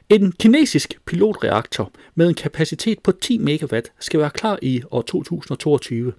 En 0.09 0.31
kinesisk 0.31 0.99
pilotreaktor 1.05 1.91
med 2.15 2.29
en 2.29 2.35
kapacitet 2.35 2.99
på 2.99 3.11
10 3.11 3.37
MW 3.37 3.79
skal 3.99 4.19
være 4.19 4.29
klar 4.29 4.59
i 4.61 4.81
år 4.91 5.01
2022. 5.01 6.13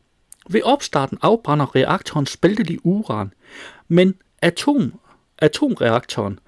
Ved 0.51 0.63
opstarten 0.65 1.19
afbrænder 1.23 1.77
reaktoren 1.77 2.27
spaltet 2.27 2.79
uran, 2.85 3.33
men 3.89 4.15
atom, 4.43 5.01
atomreaktoren 5.39 6.39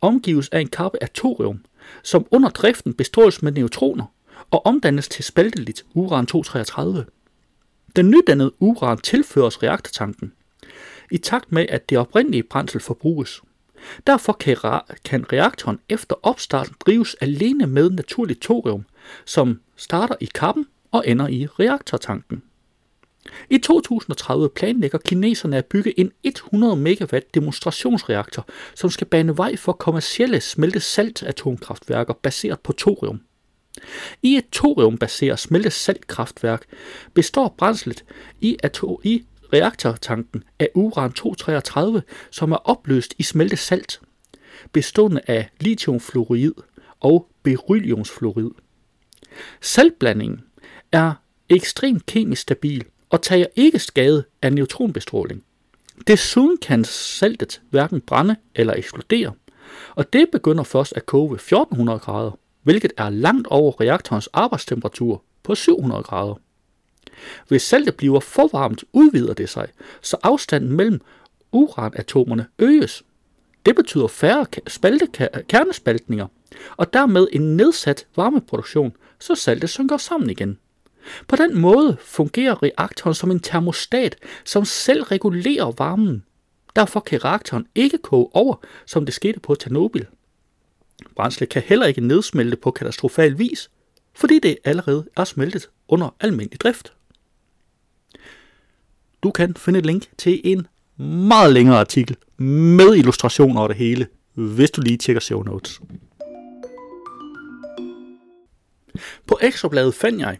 omgives 0.00 0.48
af 0.48 0.60
en 0.60 0.68
kappe 0.68 1.02
af 1.02 1.10
thorium, 1.10 1.60
som 2.02 2.26
under 2.30 2.48
driften 2.48 2.94
bestråles 2.94 3.42
med 3.42 3.52
neutroner 3.52 4.04
og 4.50 4.66
omdannes 4.66 5.08
til 5.08 5.24
spalteligt 5.24 5.84
uran-233. 5.94 7.04
Den 7.96 8.10
nydannede 8.10 8.52
uran 8.62 8.98
tilføres 8.98 9.62
reaktortanken, 9.62 10.32
i 11.10 11.18
takt 11.18 11.52
med 11.52 11.66
at 11.68 11.88
det 11.88 11.98
oprindelige 11.98 12.42
brændsel 12.42 12.80
forbruges. 12.80 13.42
Derfor 14.06 14.32
kan, 14.32 14.56
kan 15.04 15.32
reaktoren 15.32 15.78
efter 15.88 16.16
opstarten 16.22 16.74
drives 16.80 17.14
alene 17.14 17.66
med 17.66 17.90
naturligt 17.90 18.42
thorium, 18.42 18.84
som 19.24 19.60
starter 19.76 20.14
i 20.20 20.28
kappen 20.34 20.66
og 20.90 21.08
ender 21.08 21.28
i 21.28 21.46
reaktortanken. 21.46 22.42
I 23.50 23.58
2030 23.58 24.48
planlægger 24.48 24.98
kineserne 24.98 25.56
at 25.56 25.66
bygge 25.66 26.00
en 26.00 26.12
100 26.22 26.76
megawatt 26.76 27.34
demonstrationsreaktor, 27.34 28.46
som 28.74 28.90
skal 28.90 29.06
bane 29.06 29.36
vej 29.36 29.56
for 29.56 29.72
kommercielle 29.72 30.40
smeltesalt 30.40 31.22
atomkraftværker 31.22 32.14
baseret 32.14 32.60
på 32.60 32.72
thorium. 32.72 33.20
I 34.22 34.36
et 34.36 34.44
thoriumbaseret 34.52 35.38
smelte 35.38 35.70
saltkraftværk 35.70 36.64
består 37.14 37.54
brændslet 37.58 38.04
i, 38.40 38.56
ato- 38.66 39.00
i 39.02 39.24
reaktortanken 39.52 40.44
af 40.58 40.68
uran-233, 40.74 42.00
som 42.30 42.52
er 42.52 42.56
opløst 42.56 43.14
i 43.18 43.22
smelte 43.22 43.56
salt, 43.56 44.00
bestående 44.72 45.20
af 45.26 45.48
lithiumfluorid 45.60 46.52
og 47.00 47.28
berylliumsfluorid. 47.42 48.50
Saltblandingen 49.60 50.40
er 50.92 51.14
ekstremt 51.48 52.06
kemisk 52.06 52.42
stabil 52.42 52.84
og 53.10 53.22
tager 53.22 53.46
ikke 53.56 53.78
skade 53.78 54.24
af 54.42 54.52
neutronbestråling. 54.52 55.44
Desuden 56.06 56.56
kan 56.56 56.84
saltet 56.84 57.62
hverken 57.70 58.00
brænde 58.00 58.36
eller 58.54 58.74
eksplodere, 58.76 59.32
og 59.94 60.12
det 60.12 60.28
begynder 60.32 60.64
først 60.64 60.92
at 60.96 61.06
koge 61.06 61.30
ved 61.30 61.36
1400 61.36 61.98
grader, 61.98 62.38
hvilket 62.62 62.92
er 62.96 63.10
langt 63.10 63.46
over 63.46 63.80
reaktorens 63.80 64.28
arbejdstemperatur 64.32 65.22
på 65.42 65.54
700 65.54 66.02
grader. 66.02 66.34
Hvis 67.48 67.62
saltet 67.62 67.96
bliver 67.96 68.20
for 68.20 68.48
varmt, 68.52 68.84
udvider 68.92 69.34
det 69.34 69.48
sig, 69.48 69.68
så 70.02 70.16
afstanden 70.22 70.72
mellem 70.72 71.00
uranatomerne 71.52 72.46
øges. 72.58 73.02
Det 73.66 73.76
betyder 73.76 74.06
færre 74.06 74.46
spalte 74.66 75.08
kernespaltninger, 75.48 76.26
og 76.76 76.92
dermed 76.92 77.26
en 77.32 77.56
nedsat 77.56 78.06
varmeproduktion, 78.16 78.96
så 79.20 79.34
saltet 79.34 79.70
synker 79.70 79.96
sammen 79.96 80.30
igen. 80.30 80.58
På 81.28 81.36
den 81.36 81.58
måde 81.60 81.96
fungerer 82.00 82.62
reaktoren 82.62 83.14
som 83.14 83.30
en 83.30 83.40
termostat, 83.40 84.16
som 84.44 84.64
selv 84.64 85.02
regulerer 85.02 85.72
varmen. 85.78 86.24
Derfor 86.76 87.00
kan 87.00 87.24
reaktoren 87.24 87.66
ikke 87.74 87.98
koge 87.98 88.28
over, 88.32 88.56
som 88.86 89.04
det 89.04 89.14
skete 89.14 89.40
på 89.40 89.54
Tjernobyl. 89.54 90.04
Brændslet 91.16 91.48
kan 91.48 91.62
heller 91.62 91.86
ikke 91.86 92.00
nedsmelte 92.00 92.56
på 92.56 92.70
katastrofal 92.70 93.38
vis, 93.38 93.70
fordi 94.14 94.38
det 94.38 94.56
allerede 94.64 95.06
er 95.16 95.24
smeltet 95.24 95.68
under 95.88 96.14
almindelig 96.20 96.60
drift. 96.60 96.92
Du 99.22 99.30
kan 99.30 99.54
finde 99.56 99.78
et 99.78 99.86
link 99.86 100.08
til 100.18 100.40
en 100.44 100.66
meget 101.26 101.52
længere 101.52 101.80
artikel 101.80 102.16
med 102.36 102.94
illustrationer 102.94 103.60
og 103.60 103.68
det 103.68 103.76
hele, 103.76 104.06
hvis 104.34 104.70
du 104.70 104.80
lige 104.80 104.96
tjekker 104.96 105.20
show 105.20 105.42
notes. 105.42 105.80
På 109.26 109.38
ekstrabladet 109.42 109.94
fandt 109.94 110.20
jeg, 110.20 110.38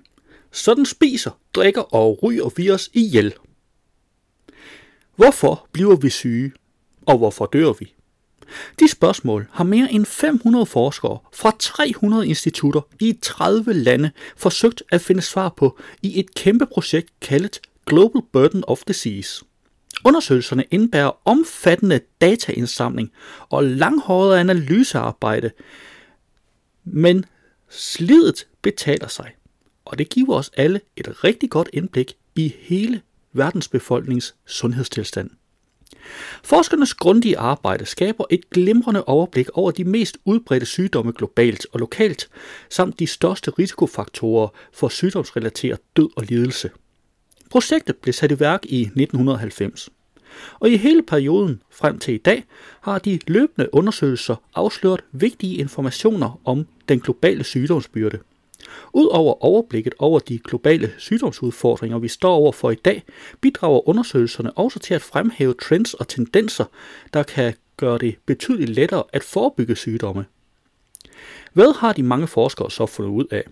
sådan 0.54 0.86
spiser, 0.86 1.30
drikker 1.54 1.94
og 1.94 2.18
ryger 2.22 2.50
vi 2.56 2.70
os 2.70 2.90
ihjel. 2.92 3.34
Hvorfor 5.16 5.68
bliver 5.72 5.96
vi 5.96 6.10
syge, 6.10 6.52
og 7.06 7.18
hvorfor 7.18 7.46
dør 7.46 7.72
vi? 7.72 7.94
De 8.80 8.88
spørgsmål 8.88 9.46
har 9.50 9.64
mere 9.64 9.92
end 9.92 10.06
500 10.06 10.66
forskere 10.66 11.18
fra 11.32 11.52
300 11.58 12.28
institutter 12.28 12.80
i 13.00 13.18
30 13.22 13.72
lande 13.72 14.10
forsøgt 14.36 14.82
at 14.90 15.00
finde 15.00 15.22
svar 15.22 15.48
på 15.48 15.78
i 16.02 16.20
et 16.20 16.34
kæmpe 16.34 16.66
projekt 16.66 17.20
kaldet 17.20 17.60
Global 17.86 18.22
Burden 18.32 18.64
of 18.66 18.82
Disease. 18.88 19.44
Undersøgelserne 20.04 20.64
indebærer 20.70 21.28
omfattende 21.28 22.00
dataindsamling 22.20 23.12
og 23.48 23.64
langhåret 23.64 24.38
analysearbejde, 24.38 25.50
men 26.84 27.24
slidet 27.70 28.46
betaler 28.62 29.08
sig, 29.08 29.30
og 29.94 29.98
det 29.98 30.08
giver 30.08 30.36
os 30.36 30.50
alle 30.56 30.80
et 30.96 31.24
rigtig 31.24 31.50
godt 31.50 31.70
indblik 31.72 32.16
i 32.34 32.54
hele 32.58 33.00
verdensbefolkningens 33.32 34.34
sundhedstilstand. 34.46 35.30
Forskernes 36.44 36.94
grundige 36.94 37.38
arbejde 37.38 37.86
skaber 37.86 38.24
et 38.30 38.50
glimrende 38.50 39.04
overblik 39.04 39.48
over 39.50 39.70
de 39.70 39.84
mest 39.84 40.18
udbredte 40.24 40.66
sygdomme 40.66 41.12
globalt 41.12 41.66
og 41.72 41.80
lokalt, 41.80 42.28
samt 42.70 42.98
de 42.98 43.06
største 43.06 43.50
risikofaktorer 43.50 44.48
for 44.72 44.88
sygdomsrelateret 44.88 45.80
død 45.96 46.08
og 46.16 46.24
lidelse. 46.24 46.70
Projektet 47.50 47.96
blev 47.96 48.12
sat 48.12 48.32
i 48.32 48.40
værk 48.40 48.64
i 48.64 48.80
1990. 48.80 49.90
Og 50.60 50.70
i 50.70 50.76
hele 50.76 51.02
perioden 51.02 51.62
frem 51.70 51.98
til 51.98 52.14
i 52.14 52.18
dag 52.18 52.44
har 52.80 52.98
de 52.98 53.18
løbende 53.26 53.74
undersøgelser 53.74 54.36
afsløret 54.54 55.00
vigtige 55.12 55.56
informationer 55.56 56.40
om 56.44 56.66
den 56.88 57.00
globale 57.00 57.44
sygdomsbyrde– 57.44 58.18
Udover 58.92 59.44
overblikket 59.44 59.94
over 59.98 60.18
de 60.18 60.38
globale 60.38 60.92
sygdomsudfordringer, 60.98 61.98
vi 61.98 62.08
står 62.08 62.34
over 62.34 62.52
for 62.52 62.70
i 62.70 62.74
dag, 62.74 63.02
bidrager 63.40 63.88
undersøgelserne 63.88 64.52
også 64.52 64.78
til 64.78 64.94
at 64.94 65.02
fremhæve 65.02 65.54
trends 65.54 65.94
og 65.94 66.08
tendenser, 66.08 66.64
der 67.14 67.22
kan 67.22 67.54
gøre 67.76 67.98
det 67.98 68.16
betydeligt 68.26 68.70
lettere 68.70 69.02
at 69.12 69.22
forebygge 69.22 69.76
sygdomme. 69.76 70.24
Hvad 71.52 71.78
har 71.78 71.92
de 71.92 72.02
mange 72.02 72.26
forskere 72.26 72.70
så 72.70 72.86
fundet 72.86 73.10
ud 73.12 73.24
af? 73.30 73.44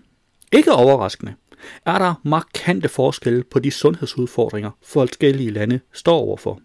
Ikke 0.51 0.71
overraskende 0.71 1.33
er 1.85 1.97
der 1.97 2.13
markante 2.23 2.89
forskelle 2.89 3.43
på 3.43 3.59
de 3.59 3.71
sundhedsudfordringer, 3.71 4.71
forskellige 4.83 5.51
lande 5.51 5.79
står 5.93 6.17
overfor. 6.17 6.59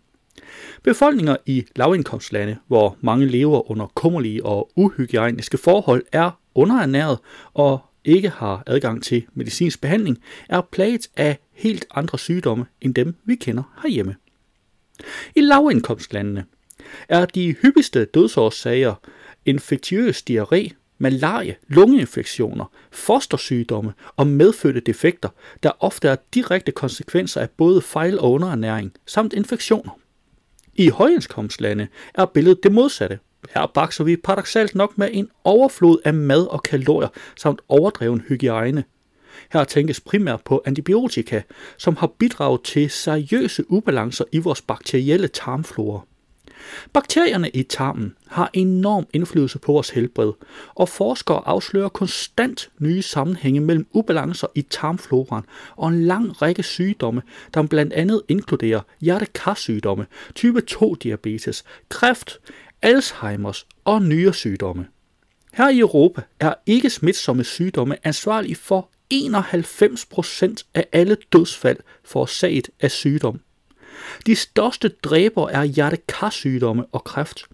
Befolkninger 0.83 1.37
i 1.47 1.65
lavindkomstlande, 1.77 2.57
hvor 2.67 2.97
mange 3.01 3.27
lever 3.27 3.71
under 3.71 3.87
kummerlige 3.87 4.47
og 4.47 4.71
uhygiejniske 4.77 5.59
forhold, 5.59 6.05
er 6.13 6.31
underernæret 6.55 7.19
og 7.55 7.81
ikke 8.09 8.29
har 8.29 8.63
adgang 8.67 9.03
til 9.03 9.27
medicinsk 9.35 9.81
behandling, 9.81 10.19
er 10.49 10.61
plaget 10.61 11.09
af 11.17 11.39
helt 11.53 11.87
andre 11.95 12.19
sygdomme 12.19 12.67
end 12.81 12.95
dem, 12.95 13.15
vi 13.25 13.35
kender 13.35 13.79
herhjemme. 13.83 14.17
I 15.37 15.41
lavindkomstlandene 15.41 16.45
er 17.09 17.27
de 17.27 17.53
hyppigste 17.63 18.05
dødsårsager 18.05 18.95
infektiøs 19.47 20.25
diarré, 20.31 20.69
malaria, 20.99 21.55
lungeinfektioner, 21.69 22.65
fostersygdomme 22.91 23.93
og 24.17 24.27
medfødte 24.27 24.81
defekter, 24.81 25.29
der 25.63 25.71
ofte 25.81 26.09
er 26.09 26.17
direkte 26.35 26.73
konsekvenser 26.73 27.41
af 27.41 27.51
både 27.51 27.83
fejl 27.83 28.19
og 28.19 28.33
underernæring 28.33 28.93
samt 29.07 29.33
infektioner. 29.33 29.99
I 30.75 30.89
højindkomstlande 30.89 31.89
er 32.15 32.25
billedet 32.25 32.63
det 32.63 32.73
modsatte. 32.73 33.19
Her 33.55 33.67
bakser 33.67 34.05
vi 34.05 34.17
paradoxalt 34.17 34.75
nok 34.75 34.99
med 34.99 35.09
en 35.13 35.29
overflod 35.45 35.99
af 36.05 36.15
mad 36.15 36.47
og 36.47 36.63
kalorier 36.63 37.09
samt 37.37 37.61
overdreven 37.69 38.21
hygiejne. 38.29 38.85
Her 39.53 39.65
tænkes 39.65 40.01
primært 40.01 40.41
på 40.45 40.63
antibiotika, 40.65 41.43
som 41.79 41.97
har 41.97 42.07
bidraget 42.07 42.63
til 42.63 42.91
seriøse 42.91 43.71
ubalancer 43.71 44.25
i 44.33 44.39
vores 44.39 44.63
bakterielle 44.63 45.29
tarmflora. 45.29 46.01
Bakterierne 46.93 47.51
i 47.51 47.63
tarmen 47.63 48.15
har 48.27 48.51
enorm 48.53 49.07
indflydelse 49.13 49.59
på 49.59 49.73
vores 49.73 49.91
helbred, 49.91 50.33
og 50.75 50.89
forskere 50.89 51.43
afslører 51.47 51.89
konstant 51.89 52.71
nye 52.79 53.03
sammenhænge 53.03 53.61
mellem 53.61 53.87
ubalancer 53.93 54.47
i 54.55 54.63
tarmfloraen 54.63 55.45
og 55.77 55.89
en 55.89 56.03
lang 56.05 56.43
række 56.43 56.63
sygdomme, 56.63 57.23
der 57.55 57.63
blandt 57.63 57.93
andet 57.93 58.23
inkluderer 58.29 58.81
hjertekarsygdomme, 59.01 60.07
type 60.35 60.63
2-diabetes, 60.71 61.63
kræft, 61.89 62.39
Alzheimers 62.83 63.67
og 63.85 64.03
nyresygdomme. 64.03 64.87
Her 65.53 65.69
i 65.69 65.79
Europa 65.79 66.23
er 66.41 66.55
ikke 66.67 66.91
smitsomme 66.91 67.45
sygdomme 67.45 68.07
ansvarlige 68.07 68.57
for 68.57 68.91
91% 69.15 70.65
af 70.75 70.87
alle 70.93 71.17
dødsfald 71.33 71.79
forårsaget 72.05 72.69
af 72.81 72.91
sygdom. 72.91 73.41
De 74.27 74.37
største 74.37 74.89
dræber 74.89 75.49
er 75.49 75.65
hjertekarsygdomme 75.65 76.85
og 76.93 77.05
kræft, 77.05 77.45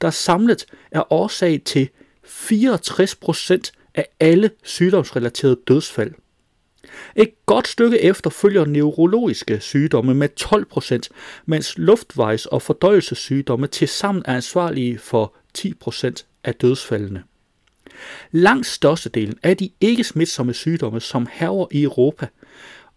der 0.00 0.10
samlet 0.10 0.66
er 0.90 1.12
årsag 1.12 1.62
til 1.64 1.88
64% 2.26 3.70
af 3.94 4.08
alle 4.20 4.50
sygdomsrelaterede 4.62 5.60
dødsfald. 5.68 6.12
Et 7.16 7.30
godt 7.46 7.68
stykke 7.68 8.00
efter 8.00 8.30
følger 8.30 8.64
neurologiske 8.64 9.60
sygdomme 9.60 10.14
med 10.14 10.28
12%, 10.40 11.08
mens 11.46 11.78
luftvejs- 11.78 12.46
og 12.46 12.62
fordøjelsessygdomme 12.62 13.66
tilsammen 13.66 14.24
er 14.26 14.34
ansvarlige 14.34 14.98
for 14.98 15.34
10% 15.58 16.24
af 16.44 16.54
dødsfaldene. 16.54 17.22
Langt 18.32 18.66
størstedelen 18.66 19.38
af 19.42 19.56
de 19.56 19.70
ikke 19.80 20.04
smitsomme 20.04 20.54
sygdomme, 20.54 21.00
som 21.00 21.26
herrer 21.32 21.66
i 21.70 21.82
Europa 21.82 22.26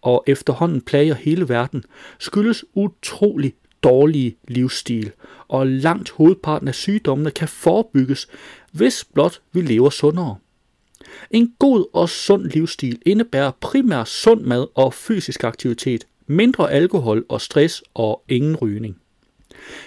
og 0.02 0.24
efterhånden 0.26 0.80
plager 0.80 1.14
hele 1.14 1.48
verden, 1.48 1.84
skyldes 2.18 2.64
utrolig 2.74 3.54
dårlig 3.82 4.36
livsstil, 4.48 5.12
og 5.48 5.66
langt 5.66 6.10
hovedparten 6.10 6.68
af 6.68 6.74
sygdommene 6.74 7.30
kan 7.30 7.48
forebygges, 7.48 8.28
hvis 8.72 9.04
blot 9.14 9.40
vi 9.52 9.60
lever 9.60 9.90
sundere. 9.90 10.36
En 11.30 11.54
god 11.58 11.86
og 11.92 12.08
sund 12.08 12.44
livsstil 12.44 12.98
indebærer 13.06 13.50
primært 13.60 14.08
sund 14.08 14.40
mad 14.40 14.66
og 14.74 14.94
fysisk 14.94 15.44
aktivitet, 15.44 16.06
mindre 16.26 16.72
alkohol 16.72 17.24
og 17.28 17.40
stress 17.40 17.82
og 17.94 18.22
ingen 18.28 18.56
rygning. 18.56 19.00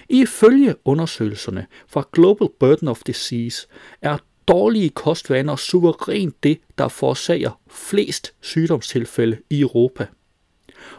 Ifølge 0.09 0.75
undersøgelserne 0.85 1.65
fra 1.87 2.03
Global 2.11 2.47
Burden 2.59 2.87
of 2.87 3.01
Disease 3.07 3.67
er 4.01 4.17
dårlige 4.47 4.89
kostvaner 4.89 5.55
suverænt 5.55 6.43
det, 6.43 6.59
der 6.77 6.87
forårsager 6.87 7.59
flest 7.69 8.33
sygdomstilfælde 8.41 9.37
i 9.49 9.61
Europa. 9.61 10.07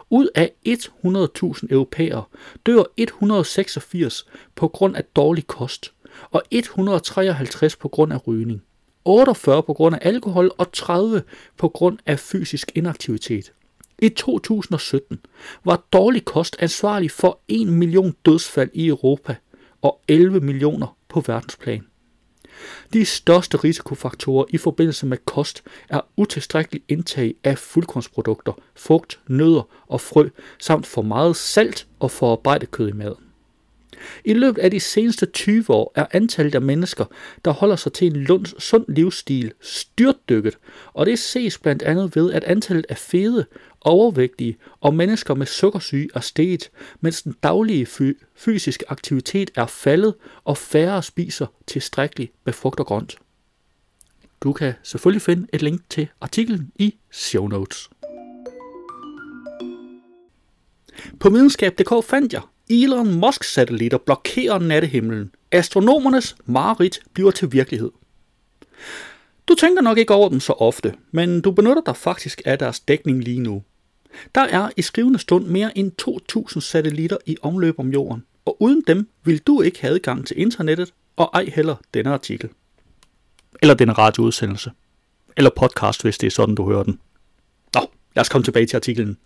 Ud 0.09 0.27
af 0.35 0.51
100.000 0.67 1.67
europæere 1.69 2.23
dør 2.65 2.83
186 2.97 4.25
på 4.55 4.67
grund 4.67 4.95
af 4.95 5.03
dårlig 5.15 5.47
kost, 5.47 5.93
og 6.31 6.43
153 6.51 7.75
på 7.75 7.87
grund 7.87 8.13
af 8.13 8.27
rygning. 8.27 8.63
48 9.05 9.63
på 9.63 9.73
grund 9.73 9.95
af 9.95 9.99
alkohol 10.01 10.51
og 10.57 10.71
30 10.71 11.23
på 11.57 11.69
grund 11.69 11.97
af 12.05 12.19
fysisk 12.19 12.71
inaktivitet. 12.75 13.53
I 13.99 14.09
2017 14.09 15.19
var 15.65 15.83
dårlig 15.93 16.25
kost 16.25 16.55
ansvarlig 16.59 17.11
for 17.11 17.39
1 17.47 17.67
million 17.67 18.15
dødsfald 18.25 18.69
i 18.73 18.87
Europa 18.87 19.35
og 19.81 19.99
11 20.07 20.39
millioner 20.39 20.97
på 21.09 21.23
verdensplan. 21.27 21.85
De 22.93 23.05
største 23.05 23.57
risikofaktorer 23.57 24.45
i 24.49 24.57
forbindelse 24.57 25.05
med 25.05 25.17
kost 25.25 25.63
er 25.89 26.01
utilstrækkelig 26.17 26.81
indtag 26.87 27.35
af 27.43 27.57
fuldkornsprodukter, 27.57 28.53
frugt, 28.75 29.19
nødder 29.27 29.67
og 29.87 30.01
frø, 30.01 30.29
samt 30.59 30.87
for 30.87 31.01
meget 31.01 31.35
salt 31.35 31.87
og 31.99 32.11
forarbejdet 32.11 32.71
kød 32.71 32.89
i 32.89 32.91
maden. 32.91 33.32
I 34.25 34.33
løbet 34.33 34.61
af 34.61 34.71
de 34.71 34.79
seneste 34.79 35.25
20 35.25 35.69
år 35.69 35.91
er 35.95 36.05
antallet 36.11 36.55
af 36.55 36.61
mennesker, 36.61 37.05
der 37.45 37.51
holder 37.51 37.75
sig 37.75 37.93
til 37.93 38.07
en 38.07 38.45
sund 38.45 38.85
livsstil, 38.87 39.51
styrtdykket, 39.61 40.57
og 40.93 41.05
det 41.05 41.19
ses 41.19 41.57
blandt 41.57 41.83
andet 41.83 42.15
ved, 42.15 42.33
at 42.33 42.43
antallet 42.43 42.85
af 42.89 42.97
fede, 42.97 43.45
overvægtige 43.81 44.57
og 44.81 44.93
mennesker 44.93 45.33
med 45.33 45.45
sukkersyge 45.45 46.09
er 46.15 46.19
steget, 46.19 46.71
mens 47.01 47.21
den 47.21 47.35
daglige 47.43 47.87
fysiske 48.35 48.85
aktivitet 48.91 49.51
er 49.55 49.65
faldet, 49.65 50.13
og 50.43 50.57
færre 50.57 51.03
spiser 51.03 51.45
tilstrækkeligt 51.67 52.31
med 52.45 52.53
frugt 52.53 52.79
og 52.79 52.85
grønt. 52.85 53.17
Du 54.41 54.53
kan 54.53 54.73
selvfølgelig 54.83 55.21
finde 55.21 55.47
et 55.53 55.61
link 55.61 55.81
til 55.89 56.07
artiklen 56.21 56.71
i 56.75 56.95
show 57.11 57.47
notes. 57.47 57.89
På 61.19 61.29
videnskab.dk 61.29 62.05
fandt 62.05 62.33
jeg, 62.33 62.41
Elon 62.73 63.19
Musks 63.19 63.53
satellitter 63.53 63.97
blokerer 63.97 64.59
nattehimlen. 64.59 65.31
Astronomernes 65.51 66.35
mareridt 66.45 66.99
bliver 67.13 67.31
til 67.31 67.51
virkelighed. 67.51 67.91
Du 69.47 69.55
tænker 69.55 69.81
nok 69.81 69.97
ikke 69.97 70.13
over 70.13 70.29
dem 70.29 70.39
så 70.39 70.53
ofte, 70.53 70.93
men 71.11 71.41
du 71.41 71.51
benytter 71.51 71.81
dig 71.85 71.97
faktisk 71.97 72.41
af 72.45 72.59
deres 72.59 72.79
dækning 72.79 73.23
lige 73.23 73.39
nu. 73.39 73.63
Der 74.35 74.41
er 74.41 74.69
i 74.77 74.81
skrivende 74.81 75.19
stund 75.19 75.45
mere 75.45 75.77
end 75.77 75.91
2.000 76.51 76.59
satellitter 76.59 77.17
i 77.25 77.37
omløb 77.41 77.79
om 77.79 77.89
jorden, 77.89 78.23
og 78.45 78.61
uden 78.61 78.83
dem 78.87 79.09
vil 79.23 79.39
du 79.39 79.61
ikke 79.61 79.81
have 79.81 79.93
adgang 79.93 80.27
til 80.27 80.39
internettet, 80.39 80.93
og 81.15 81.29
ej 81.33 81.45
heller 81.55 81.75
denne 81.93 82.13
artikel. 82.13 82.49
Eller 83.61 83.73
denne 83.73 83.93
radioudsendelse. 83.93 84.71
Eller 85.37 85.49
podcast, 85.55 86.01
hvis 86.01 86.17
det 86.17 86.27
er 86.27 86.31
sådan, 86.31 86.55
du 86.55 86.69
hører 86.69 86.83
den. 86.83 86.99
Nå, 87.73 87.91
lad 88.15 88.21
os 88.21 88.29
komme 88.29 88.45
tilbage 88.45 88.65
til 88.65 88.75
artiklen. 88.75 89.17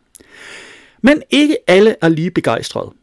Men 1.02 1.24
ikke 1.30 1.58
alle 1.68 1.96
er 2.02 2.10
lige 2.10 2.32
begejstrede. 2.32 2.94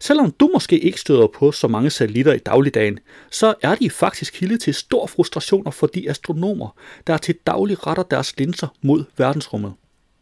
Selvom 0.00 0.30
du 0.30 0.50
måske 0.52 0.78
ikke 0.78 1.00
støder 1.00 1.26
på 1.26 1.52
så 1.52 1.68
mange 1.68 1.90
satellitter 1.90 2.32
i 2.32 2.38
dagligdagen, 2.38 2.98
så 3.30 3.54
er 3.62 3.74
de 3.74 3.90
faktisk 3.90 4.34
kilde 4.34 4.58
til 4.58 4.74
stor 4.74 5.06
frustration 5.06 5.72
for 5.72 5.86
de 5.86 6.10
astronomer, 6.10 6.74
der 7.06 7.16
til 7.16 7.34
daglig 7.46 7.86
retter 7.86 8.02
deres 8.02 8.38
linser 8.38 8.68
mod 8.82 9.04
verdensrummet. 9.16 9.72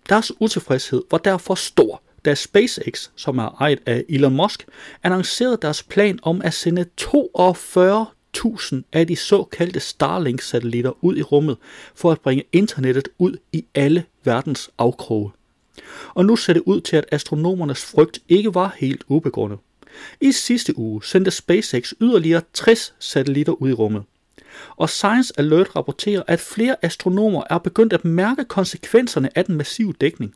Deres 0.09 0.33
utilfredshed 0.41 1.03
var 1.11 1.19
derfor 1.19 1.55
stor, 1.55 2.03
da 2.25 2.35
SpaceX, 2.35 3.09
som 3.17 3.39
er 3.39 3.57
ejet 3.61 3.79
af 3.87 4.05
Elon 4.09 4.37
Musk, 4.37 4.67
annoncerede 5.03 5.59
deres 5.63 5.83
plan 5.83 6.19
om 6.23 6.43
at 6.43 6.55
sende 6.55 6.87
42.000 7.01 8.77
af 8.93 9.07
de 9.07 9.17
såkaldte 9.17 9.81
Starlink-satellitter 9.81 11.05
ud 11.05 11.17
i 11.17 11.23
rummet 11.23 11.57
for 11.95 12.13
at 12.13 12.21
bringe 12.21 12.45
internettet 12.53 13.09
ud 13.19 13.37
i 13.53 13.65
alle 13.75 14.05
verdens 14.25 14.71
afkroge. 14.79 15.31
Og 16.15 16.25
nu 16.25 16.37
ser 16.37 16.53
det 16.53 16.63
ud 16.67 16.81
til, 16.81 16.97
at 16.97 17.07
astronomernes 17.13 17.85
frygt 17.85 18.19
ikke 18.29 18.55
var 18.55 18.75
helt 18.77 19.05
ubegrundet. 19.09 19.59
I 20.21 20.33
sidste 20.33 20.79
uge 20.79 21.05
sendte 21.05 21.31
SpaceX 21.31 21.93
yderligere 22.01 22.43
60 22.53 22.95
satellitter 22.99 23.53
ud 23.53 23.71
i 23.71 23.73
rummet. 23.73 24.03
Og 24.77 24.91
Science 24.91 25.33
Alert 25.37 25.77
rapporterer, 25.77 26.23
at 26.27 26.41
flere 26.41 26.77
astronomer 26.83 27.43
er 27.51 27.59
begyndt 27.59 27.93
at 27.93 28.05
mærke 28.05 28.45
konsekvenserne 28.45 29.39
af 29.39 29.45
den 29.45 29.57
massive 29.57 29.93
dækning. 30.01 30.35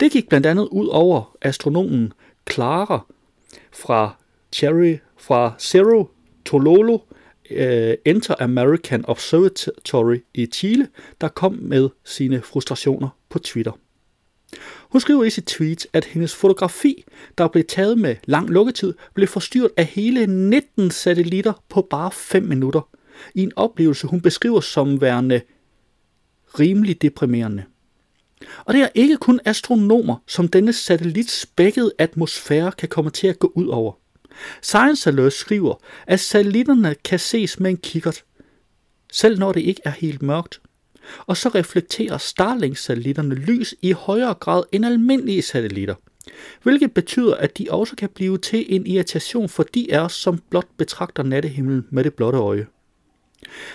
Det 0.00 0.12
gik 0.12 0.28
blandt 0.28 0.46
andet 0.46 0.68
ud 0.70 0.86
over 0.86 1.36
astronomen 1.42 2.12
Clara 2.50 3.06
fra 3.72 4.16
Cherry 4.52 4.96
fra 5.16 5.54
Cerro 5.58 6.10
Tololo 6.44 6.94
uh, 6.94 7.92
Inter-American 8.04 9.04
Observatory 9.04 10.18
i 10.34 10.46
Chile, 10.46 10.88
der 11.20 11.28
kom 11.28 11.58
med 11.60 11.88
sine 12.04 12.42
frustrationer 12.42 13.08
på 13.34 13.38
Twitter. 13.38 13.72
Hun 14.80 15.00
skriver 15.00 15.24
i 15.24 15.30
sit 15.30 15.44
tweet, 15.44 15.86
at 15.92 16.04
hendes 16.04 16.34
fotografi, 16.34 17.04
der 17.38 17.48
blev 17.48 17.64
taget 17.64 17.98
med 17.98 18.16
lang 18.24 18.50
lukketid, 18.50 18.94
blev 19.14 19.28
forstyrret 19.28 19.70
af 19.76 19.84
hele 19.84 20.26
19 20.26 20.90
satellitter 20.90 21.52
på 21.68 21.82
bare 21.90 22.10
5 22.12 22.42
minutter. 22.42 22.88
I 23.34 23.42
en 23.42 23.52
oplevelse, 23.56 24.06
hun 24.06 24.20
beskriver 24.20 24.60
som 24.60 25.00
værende 25.00 25.40
rimelig 26.58 27.02
deprimerende. 27.02 27.64
Og 28.64 28.74
det 28.74 28.82
er 28.82 28.88
ikke 28.94 29.16
kun 29.16 29.40
astronomer, 29.44 30.16
som 30.26 30.48
denne 30.48 30.72
satellitspækkede 30.72 31.92
atmosfære 31.98 32.72
kan 32.72 32.88
komme 32.88 33.10
til 33.10 33.26
at 33.26 33.38
gå 33.38 33.52
ud 33.54 33.66
over. 33.66 33.92
Science 34.62 35.10
Alert 35.10 35.32
skriver, 35.32 35.74
at 36.06 36.20
satellitterne 36.20 36.94
kan 37.04 37.18
ses 37.18 37.60
med 37.60 37.70
en 37.70 37.76
kikkert, 37.76 38.24
selv 39.12 39.38
når 39.38 39.52
det 39.52 39.60
ikke 39.60 39.80
er 39.84 39.90
helt 39.90 40.22
mørkt. 40.22 40.60
Og 41.26 41.36
så 41.36 41.48
reflekterer 41.48 42.18
Starlink-satellitterne 42.18 43.34
lys 43.34 43.74
i 43.82 43.92
højere 43.92 44.34
grad 44.34 44.62
end 44.72 44.86
almindelige 44.86 45.42
satellitter, 45.42 45.94
hvilket 46.62 46.94
betyder, 46.94 47.34
at 47.34 47.58
de 47.58 47.66
også 47.70 47.96
kan 47.96 48.08
blive 48.08 48.38
til 48.38 48.66
en 48.68 48.86
irritation 48.86 49.48
for 49.48 49.62
de 49.62 49.94
af 49.94 50.00
os, 50.00 50.12
som 50.12 50.38
blot 50.50 50.68
betragter 50.76 51.22
nattehimlen 51.22 51.86
med 51.90 52.04
det 52.04 52.14
blotte 52.14 52.38
øje. 52.38 52.66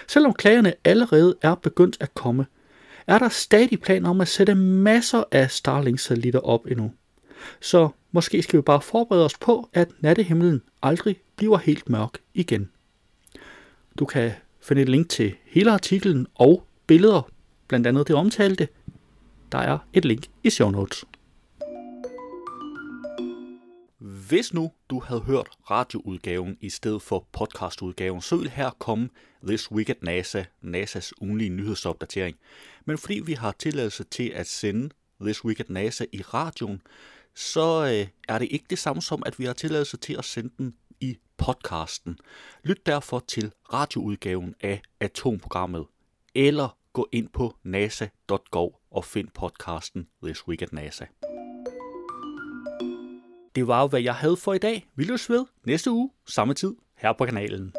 Selvom 0.07 0.33
klagerne 0.33 0.73
allerede 0.83 1.35
er 1.41 1.55
begyndt 1.55 1.97
at 1.99 2.13
komme, 2.13 2.45
er 3.07 3.19
der 3.19 3.29
stadig 3.29 3.81
planer 3.81 4.09
om 4.09 4.21
at 4.21 4.27
sætte 4.27 4.55
masser 4.55 5.23
af 5.31 5.51
Starlink-satellitter 5.51 6.39
op 6.39 6.65
endnu. 6.67 6.91
Så 7.61 7.89
måske 8.11 8.41
skal 8.41 8.57
vi 8.57 8.61
bare 8.61 8.81
forberede 8.81 9.25
os 9.25 9.37
på, 9.37 9.69
at 9.73 9.89
nattehimlen 9.99 10.61
aldrig 10.81 11.19
bliver 11.35 11.57
helt 11.57 11.89
mørk 11.89 12.17
igen. 12.33 12.69
Du 13.99 14.05
kan 14.05 14.31
finde 14.61 14.81
et 14.81 14.89
link 14.89 15.09
til 15.09 15.35
hele 15.45 15.71
artiklen 15.71 16.27
og 16.35 16.63
billeder, 16.89 17.21
blandt 17.67 17.87
andet 17.87 18.07
det 18.07 18.15
omtalte. 18.15 18.67
Der 19.51 19.57
er 19.57 19.77
et 19.93 20.05
link 20.05 20.23
i 20.43 20.49
show 20.49 20.69
notes. 20.69 21.05
Hvis 24.29 24.53
nu 24.53 24.71
du 24.89 24.99
havde 24.99 25.21
hørt 25.21 25.49
radioudgaven 25.71 26.57
i 26.61 26.69
stedet 26.69 27.01
for 27.01 27.27
podcastudgaven, 27.31 28.21
så 28.21 28.35
ville 28.35 28.51
her 28.51 28.69
komme 28.79 29.09
This 29.47 29.71
Week 29.71 29.89
at 29.89 30.03
NASA, 30.03 30.43
NASA's 30.63 31.11
ugenlige 31.21 31.49
nyhedsopdatering. 31.49 32.37
Men 32.85 32.97
fordi 32.97 33.21
vi 33.25 33.33
har 33.33 33.51
tilladelse 33.51 34.03
til 34.03 34.29
at 34.29 34.47
sende 34.47 34.89
This 35.21 35.45
Week 35.45 35.59
at 35.59 35.69
NASA 35.69 36.05
i 36.13 36.21
radioen, 36.21 36.81
så 37.35 37.85
øh, 37.85 38.07
er 38.27 38.39
det 38.39 38.47
ikke 38.51 38.65
det 38.69 38.79
samme 38.79 39.01
som, 39.01 39.23
at 39.25 39.39
vi 39.39 39.45
har 39.45 39.53
tilladelse 39.53 39.97
til 39.97 40.15
at 40.17 40.25
sende 40.25 40.49
den 40.57 40.73
i 41.01 41.17
podcasten. 41.37 42.17
Lyt 42.63 42.85
derfor 42.85 43.19
til 43.27 43.51
radioudgaven 43.73 44.55
af 44.61 44.81
Atomprogrammet, 44.99 45.85
eller 46.35 46.78
gå 46.93 47.09
ind 47.11 47.29
på 47.29 47.55
nasa.gov 47.63 48.81
og 48.91 49.05
find 49.05 49.27
podcasten 49.33 50.07
This 50.23 50.47
Week 50.47 50.61
at 50.61 50.73
NASA. 50.73 51.05
Det 53.55 53.67
var 53.67 53.81
jo, 53.81 53.87
hvad 53.87 54.01
jeg 54.01 54.15
havde 54.15 54.37
for 54.37 54.53
i 54.53 54.57
dag. 54.57 54.87
Vi 54.95 55.03
løs 55.03 55.29
ved 55.29 55.45
næste 55.65 55.91
uge, 55.91 56.11
samme 56.27 56.53
tid, 56.53 56.75
her 56.97 57.13
på 57.13 57.25
kanalen. 57.25 57.73